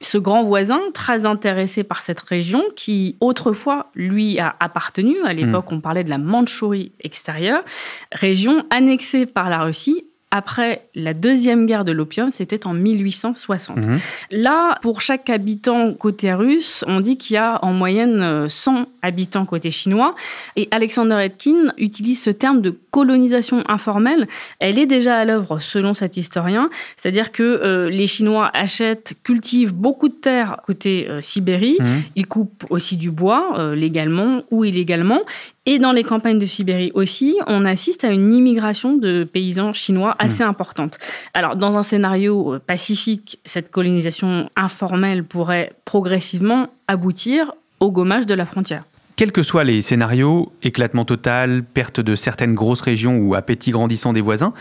ce 0.00 0.18
grand 0.18 0.42
voisin, 0.42 0.80
très 0.94 1.26
intéressé 1.26 1.84
par 1.84 2.00
cette 2.02 2.20
région, 2.20 2.62
qui 2.76 3.16
autrefois 3.20 3.90
lui 3.94 4.38
a 4.38 4.54
appartenu, 4.60 5.22
à 5.24 5.32
l'époque 5.32 5.72
on 5.72 5.80
parlait 5.80 6.04
de 6.04 6.10
la 6.10 6.18
Mandchourie 6.18 6.92
extérieure, 7.00 7.64
région 8.12 8.64
annexée 8.70 9.26
par 9.26 9.48
la 9.48 9.62
Russie 9.62 10.06
après 10.32 10.88
la 10.94 11.12
deuxième 11.12 11.66
guerre 11.66 11.84
de 11.84 11.92
l'opium, 11.92 12.32
c'était 12.32 12.66
en 12.66 12.72
1860. 12.72 13.76
Mhm. 13.76 14.00
Là, 14.30 14.78
pour 14.80 15.02
chaque 15.02 15.28
habitant 15.28 15.92
côté 15.92 16.32
russe, 16.32 16.84
on 16.88 17.00
dit 17.00 17.18
qu'il 17.18 17.34
y 17.34 17.36
a 17.36 17.62
en 17.62 17.72
moyenne 17.74 18.22
euh, 18.22 18.48
100 18.48 18.86
habitants 19.02 19.44
côté 19.44 19.70
chinois. 19.70 20.14
Et 20.56 20.68
Alexander 20.70 21.18
Etkin 21.22 21.74
utilise 21.76 22.22
ce 22.22 22.30
terme 22.30 22.62
de 22.62 22.70
colonisation 22.70 23.62
informelle. 23.68 24.26
Elle 24.58 24.78
est 24.78 24.86
déjà 24.86 25.18
à 25.18 25.24
l'œuvre 25.24 25.58
selon 25.58 25.92
cet 25.92 26.16
historien. 26.16 26.70
C'est-à-dire 26.96 27.30
que 27.30 27.42
euh, 27.42 27.90
les 27.90 28.06
Chinois 28.06 28.50
achètent, 28.54 29.14
cultivent 29.24 29.74
beaucoup 29.74 30.08
de 30.08 30.14
terres 30.14 30.58
côté 30.64 31.08
euh, 31.08 31.20
Sibérie. 31.20 31.76
Mhm. 31.78 32.02
Ils 32.16 32.26
coupent 32.26 32.64
aussi 32.70 32.96
du 32.96 33.10
bois, 33.10 33.58
euh, 33.58 33.74
légalement 33.74 34.42
ou 34.50 34.64
illégalement. 34.64 35.20
Et 35.64 35.78
dans 35.78 35.92
les 35.92 36.02
campagnes 36.02 36.40
de 36.40 36.46
Sibérie 36.46 36.90
aussi, 36.94 37.36
on 37.46 37.64
assiste 37.64 38.02
à 38.02 38.10
une 38.10 38.32
immigration 38.32 38.96
de 38.96 39.22
paysans 39.22 39.72
chinois 39.72 40.16
assez 40.18 40.42
importante. 40.42 40.98
Alors, 41.34 41.54
dans 41.54 41.76
un 41.76 41.84
scénario 41.84 42.54
euh, 42.54 42.58
pacifique, 42.58 43.38
cette 43.44 43.70
colonisation 43.70 44.50
informelle 44.56 45.22
pourrait 45.22 45.72
progressivement 45.84 46.66
aboutir 46.88 47.52
au 47.78 47.92
gommage 47.92 48.26
de 48.26 48.34
la 48.34 48.44
frontière. 48.44 48.82
Quels 49.14 49.30
que 49.30 49.44
soient 49.44 49.62
les 49.62 49.82
scénarios, 49.82 50.52
éclatement 50.64 51.04
total, 51.04 51.62
perte 51.62 52.00
de 52.00 52.16
certaines 52.16 52.54
grosses 52.54 52.80
régions 52.80 53.18
ou 53.18 53.36
appétit 53.36 53.70
grandissant 53.70 54.12
des 54.12 54.20
voisins, 54.20 54.54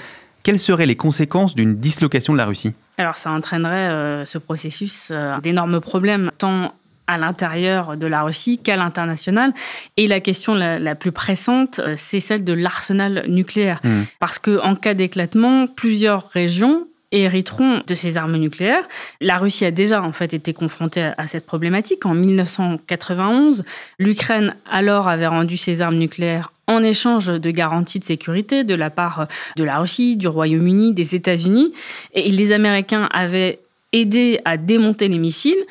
quelles 0.43 0.59
seraient 0.59 0.85
les 0.85 0.95
conséquences 0.95 1.55
d'une 1.55 1.77
dislocation 1.77 2.33
de 2.33 2.37
la 2.37 2.45
Russie? 2.45 2.73
Alors, 2.99 3.17
ça 3.17 3.31
entraînerait 3.31 3.89
euh, 3.89 4.25
ce 4.25 4.37
processus 4.37 5.09
euh, 5.11 5.39
d'énormes 5.39 5.79
problèmes, 5.79 6.31
tant 6.37 6.73
à 7.11 7.17
l'intérieur 7.17 7.97
de 7.97 8.07
la 8.07 8.23
Russie 8.23 8.57
qu'à 8.57 8.77
l'international. 8.77 9.53
Et 9.97 10.07
la 10.07 10.21
question 10.21 10.55
la, 10.55 10.79
la 10.79 10.95
plus 10.95 11.11
pressante, 11.11 11.79
euh, 11.79 11.93
c'est 11.97 12.21
celle 12.21 12.43
de 12.43 12.53
l'arsenal 12.53 13.25
nucléaire. 13.27 13.81
Mhm. 13.83 14.05
Parce 14.19 14.39
que 14.39 14.59
en 14.61 14.75
cas 14.75 14.93
d'éclatement, 14.93 15.67
plusieurs 15.67 16.29
régions 16.29 16.87
hériteront 17.11 17.81
de 17.85 17.93
ces 17.93 18.15
armes 18.15 18.37
nucléaires. 18.37 18.87
La 19.19 19.37
Russie 19.37 19.65
a 19.65 19.71
déjà 19.71 20.01
en 20.01 20.13
fait 20.13 20.33
été 20.33 20.53
confrontée 20.53 21.11
à 21.17 21.27
cette 21.27 21.45
problématique. 21.45 22.05
En 22.05 22.13
1991, 22.13 23.65
l'Ukraine 23.99 24.55
alors 24.69 25.09
avait 25.09 25.27
rendu 25.27 25.57
ses 25.57 25.81
armes 25.81 25.97
nucléaires 25.97 26.53
en 26.67 26.81
échange 26.81 27.27
de 27.27 27.51
garanties 27.51 27.99
de 27.99 28.05
sécurité 28.05 28.63
de 28.63 28.75
la 28.75 28.89
part 28.89 29.27
de 29.57 29.63
la 29.65 29.79
Russie, 29.79 30.15
du 30.15 30.29
Royaume-Uni, 30.29 30.93
des 30.93 31.15
États-Unis. 31.15 31.73
Et 32.13 32.31
les 32.31 32.53
Américains 32.53 33.09
avaient 33.11 33.59
aidé 33.91 34.39
à 34.45 34.55
démonter 34.55 35.09
les 35.09 35.17
missiles. 35.17 35.65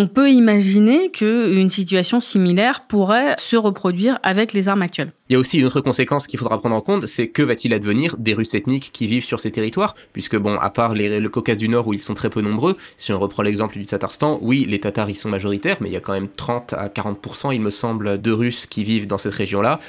On 0.00 0.06
peut 0.06 0.30
imaginer 0.30 1.10
qu'une 1.10 1.68
situation 1.68 2.20
similaire 2.20 2.84
pourrait 2.86 3.34
se 3.36 3.56
reproduire 3.56 4.20
avec 4.22 4.52
les 4.52 4.68
armes 4.68 4.82
actuelles. 4.82 5.10
Il 5.28 5.32
y 5.32 5.36
a 5.36 5.40
aussi 5.40 5.58
une 5.58 5.66
autre 5.66 5.80
conséquence 5.80 6.28
qu'il 6.28 6.38
faudra 6.38 6.56
prendre 6.60 6.76
en 6.76 6.80
compte, 6.80 7.08
c'est 7.08 7.26
que 7.26 7.42
va-t-il 7.42 7.74
advenir 7.74 8.16
des 8.16 8.32
Russes 8.32 8.54
ethniques 8.54 8.90
qui 8.92 9.08
vivent 9.08 9.24
sur 9.24 9.40
ces 9.40 9.50
territoires? 9.50 9.96
Puisque 10.12 10.36
bon, 10.36 10.54
à 10.54 10.70
part 10.70 10.94
le 10.94 11.26
Caucase 11.26 11.58
du 11.58 11.68
Nord 11.68 11.88
où 11.88 11.94
ils 11.94 12.00
sont 12.00 12.14
très 12.14 12.30
peu 12.30 12.42
nombreux, 12.42 12.76
si 12.96 13.12
on 13.12 13.18
reprend 13.18 13.42
l'exemple 13.42 13.76
du 13.76 13.86
Tatarstan, 13.86 14.38
oui, 14.40 14.66
les 14.68 14.78
Tatars 14.78 15.10
y 15.10 15.16
sont 15.16 15.30
majoritaires, 15.30 15.78
mais 15.80 15.88
il 15.88 15.92
y 15.92 15.96
a 15.96 16.00
quand 16.00 16.12
même 16.12 16.28
30 16.28 16.74
à 16.74 16.86
40%, 16.86 17.52
il 17.52 17.60
me 17.60 17.70
semble, 17.70 18.22
de 18.22 18.30
Russes 18.30 18.66
qui 18.66 18.84
vivent 18.84 19.08
dans 19.08 19.18
cette 19.18 19.34
région-là. 19.34 19.80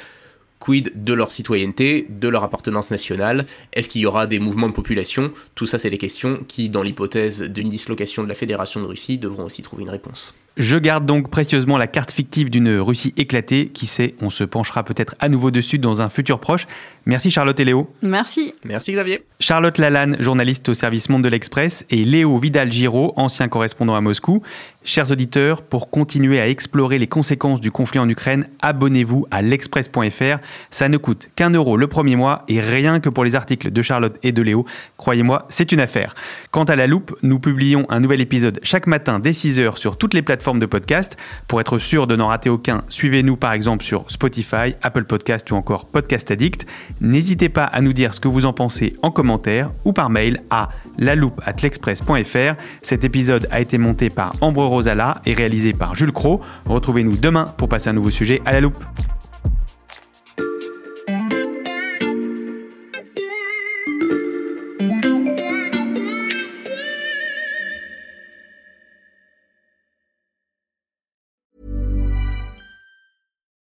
Quid 0.59 0.91
de 0.95 1.13
leur 1.13 1.31
citoyenneté, 1.31 2.05
de 2.09 2.27
leur 2.27 2.43
appartenance 2.43 2.91
nationale? 2.91 3.45
Est-ce 3.73 3.87
qu'il 3.89 4.01
y 4.01 4.05
aura 4.05 4.27
des 4.27 4.39
mouvements 4.39 4.67
de 4.67 4.73
population? 4.73 5.31
Tout 5.55 5.65
ça, 5.65 5.79
c'est 5.79 5.89
des 5.89 5.97
questions 5.97 6.39
qui, 6.47 6.69
dans 6.69 6.83
l'hypothèse 6.83 7.43
d'une 7.43 7.69
dislocation 7.69 8.23
de 8.23 8.27
la 8.27 8.35
Fédération 8.35 8.81
de 8.81 8.85
Russie, 8.85 9.17
devront 9.17 9.45
aussi 9.45 9.61
trouver 9.61 9.83
une 9.83 9.89
réponse. 9.89 10.35
Je 10.57 10.77
garde 10.77 11.05
donc 11.05 11.29
précieusement 11.29 11.77
la 11.77 11.87
carte 11.87 12.11
fictive 12.11 12.49
d'une 12.49 12.79
Russie 12.79 13.13
éclatée. 13.15 13.69
Qui 13.69 13.85
sait, 13.85 14.15
on 14.19 14.29
se 14.29 14.43
penchera 14.43 14.83
peut-être 14.83 15.15
à 15.19 15.29
nouveau 15.29 15.51
dessus 15.51 15.79
dans 15.79 16.01
un 16.01 16.09
futur 16.09 16.39
proche. 16.39 16.67
Merci 17.05 17.31
Charlotte 17.31 17.57
et 17.61 17.63
Léo. 17.63 17.89
Merci. 18.01 18.53
Merci 18.65 18.91
Xavier. 18.91 19.23
Charlotte 19.39 19.77
Lalanne, 19.77 20.17
journaliste 20.19 20.67
au 20.67 20.73
service 20.73 21.07
Monde 21.07 21.23
de 21.23 21.29
l'Express, 21.29 21.85
et 21.89 22.03
Léo 22.03 22.37
Vidal-Giraud, 22.39 23.13
ancien 23.15 23.47
correspondant 23.47 23.95
à 23.95 24.01
Moscou. 24.01 24.41
Chers 24.89 25.11
auditeurs, 25.11 25.61
pour 25.61 25.91
continuer 25.91 26.39
à 26.39 26.49
explorer 26.49 26.97
les 26.97 27.05
conséquences 27.05 27.61
du 27.61 27.69
conflit 27.69 27.99
en 27.99 28.09
Ukraine, 28.09 28.47
abonnez-vous 28.59 29.27
à 29.29 29.43
l'express.fr. 29.43 30.39
Ça 30.71 30.89
ne 30.89 30.97
coûte 30.97 31.29
qu'un 31.35 31.51
euro 31.51 31.77
le 31.77 31.85
premier 31.85 32.15
mois 32.15 32.43
et 32.47 32.59
rien 32.59 32.99
que 32.99 33.09
pour 33.09 33.23
les 33.23 33.35
articles 33.35 33.69
de 33.69 33.81
Charlotte 33.83 34.17
et 34.23 34.31
de 34.31 34.41
Léo. 34.41 34.65
Croyez-moi, 34.97 35.45
c'est 35.49 35.71
une 35.71 35.79
affaire. 35.79 36.15
Quant 36.49 36.63
à 36.63 36.75
la 36.75 36.87
loupe, 36.87 37.15
nous 37.21 37.37
publions 37.37 37.85
un 37.89 37.99
nouvel 37.99 38.19
épisode 38.19 38.59
chaque 38.63 38.87
matin 38.87 39.19
dès 39.19 39.29
6h 39.29 39.77
sur 39.77 39.95
toutes 39.95 40.15
les 40.15 40.23
plateformes 40.23 40.59
de 40.59 40.65
podcast. 40.65 41.17
Pour 41.47 41.61
être 41.61 41.77
sûr 41.77 42.07
de 42.07 42.15
n'en 42.15 42.29
rater 42.29 42.49
aucun, 42.49 42.83
suivez-nous 42.89 43.37
par 43.37 43.53
exemple 43.53 43.85
sur 43.85 44.09
Spotify, 44.09 44.73
Apple 44.81 45.03
Podcast 45.03 45.51
ou 45.51 45.55
encore 45.55 45.85
Podcast 45.85 46.31
Addict. 46.31 46.65
N'hésitez 46.99 47.49
pas 47.49 47.65
à 47.65 47.81
nous 47.81 47.93
dire 47.93 48.15
ce 48.15 48.19
que 48.19 48.27
vous 48.27 48.47
en 48.47 48.53
pensez 48.53 48.95
en 49.03 49.11
commentaire 49.11 49.69
ou 49.85 49.93
par 49.93 50.09
mail 50.09 50.41
à 50.49 50.69
l'express.fr. 50.97 52.55
Cet 52.81 53.03
épisode 53.03 53.47
a 53.51 53.61
été 53.61 53.77
monté 53.77 54.09
par 54.09 54.33
Ambre 54.41 54.78
Rosala 54.79 55.21
et 55.25 55.33
réalisé 55.33 55.73
par 55.73 55.93
Jules 55.93 56.13
Cro. 56.13 56.39
Retrouvez-nous 56.65 57.17
demain 57.17 57.53
pour 57.57 57.67
passer 57.67 57.89
un 57.89 57.93
nouveau 57.93 58.11
sujet 58.11 58.41
à 58.45 58.53
la 58.53 58.61
loupe. 58.61 58.81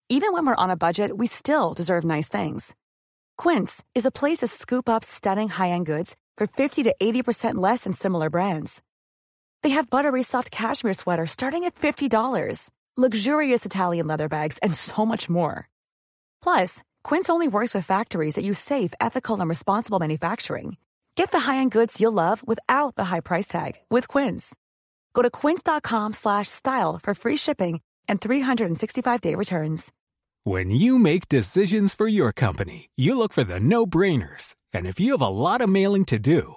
Even 0.09 0.33
when 0.33 0.46
we're 0.46 0.55
on 0.57 0.70
a 0.70 0.77
budget, 0.77 1.11
we 1.14 1.27
still 1.27 1.75
deserve 1.75 2.05
nice 2.05 2.29
things. 2.29 2.75
Quince 3.37 3.83
is 3.94 4.07
a 4.07 4.11
place 4.11 4.38
to 4.38 4.46
scoop 4.46 4.88
up 4.88 5.03
stunning 5.03 5.48
high-end 5.48 5.85
goods 5.85 6.16
for 6.38 6.46
50 6.46 6.85
to 6.85 6.94
80% 7.03 7.57
less 7.57 7.85
than 7.85 7.92
similar 7.92 8.31
brands. 8.31 8.83
They 9.62 9.70
have 9.70 9.88
buttery 9.88 10.22
soft 10.22 10.51
cashmere 10.51 10.94
sweaters 10.94 11.31
starting 11.31 11.64
at 11.64 11.77
$50, 11.77 12.70
luxurious 12.96 13.64
Italian 13.64 14.07
leather 14.07 14.29
bags, 14.29 14.59
and 14.59 14.75
so 14.75 15.07
much 15.07 15.31
more. 15.31 15.68
Plus, 16.42 16.83
Quince 17.03 17.31
only 17.31 17.48
works 17.48 17.75
with 17.75 17.87
factories 17.87 18.35
that 18.35 18.44
use 18.44 18.59
safe, 18.59 18.92
ethical, 19.01 19.40
and 19.40 19.48
responsible 19.48 19.98
manufacturing. 19.98 20.77
Get 21.14 21.31
the 21.31 21.40
high-end 21.40 21.70
goods 21.72 22.01
you'll 22.01 22.12
love 22.12 22.46
without 22.46 22.96
the 22.96 23.05
high 23.05 23.20
price 23.20 23.48
tag 23.48 23.72
with 23.90 24.09
Quince. 24.09 24.55
Go 25.14 25.22
to 25.22 25.31
quince.com 25.31 26.12
slash 26.12 26.48
style 26.48 26.98
for 27.03 27.14
free 27.14 27.37
shipping 27.37 27.81
and 28.09 28.20
365-day 28.20 29.35
returns. 29.35 29.92
When 30.44 30.70
you 30.70 30.98
make 30.98 31.29
decisions 31.29 31.94
for 31.94 32.09
your 32.09 32.33
company, 32.33 32.90
you 32.96 33.16
look 33.16 33.33
for 33.33 33.44
the 33.44 33.61
no-brainers. 33.61 34.55
And 34.72 34.87
if 34.87 34.98
you 34.98 35.12
have 35.12 35.20
a 35.20 35.29
lot 35.29 35.61
of 35.61 35.68
mailing 35.68 36.05
to 36.07 36.18
do, 36.18 36.57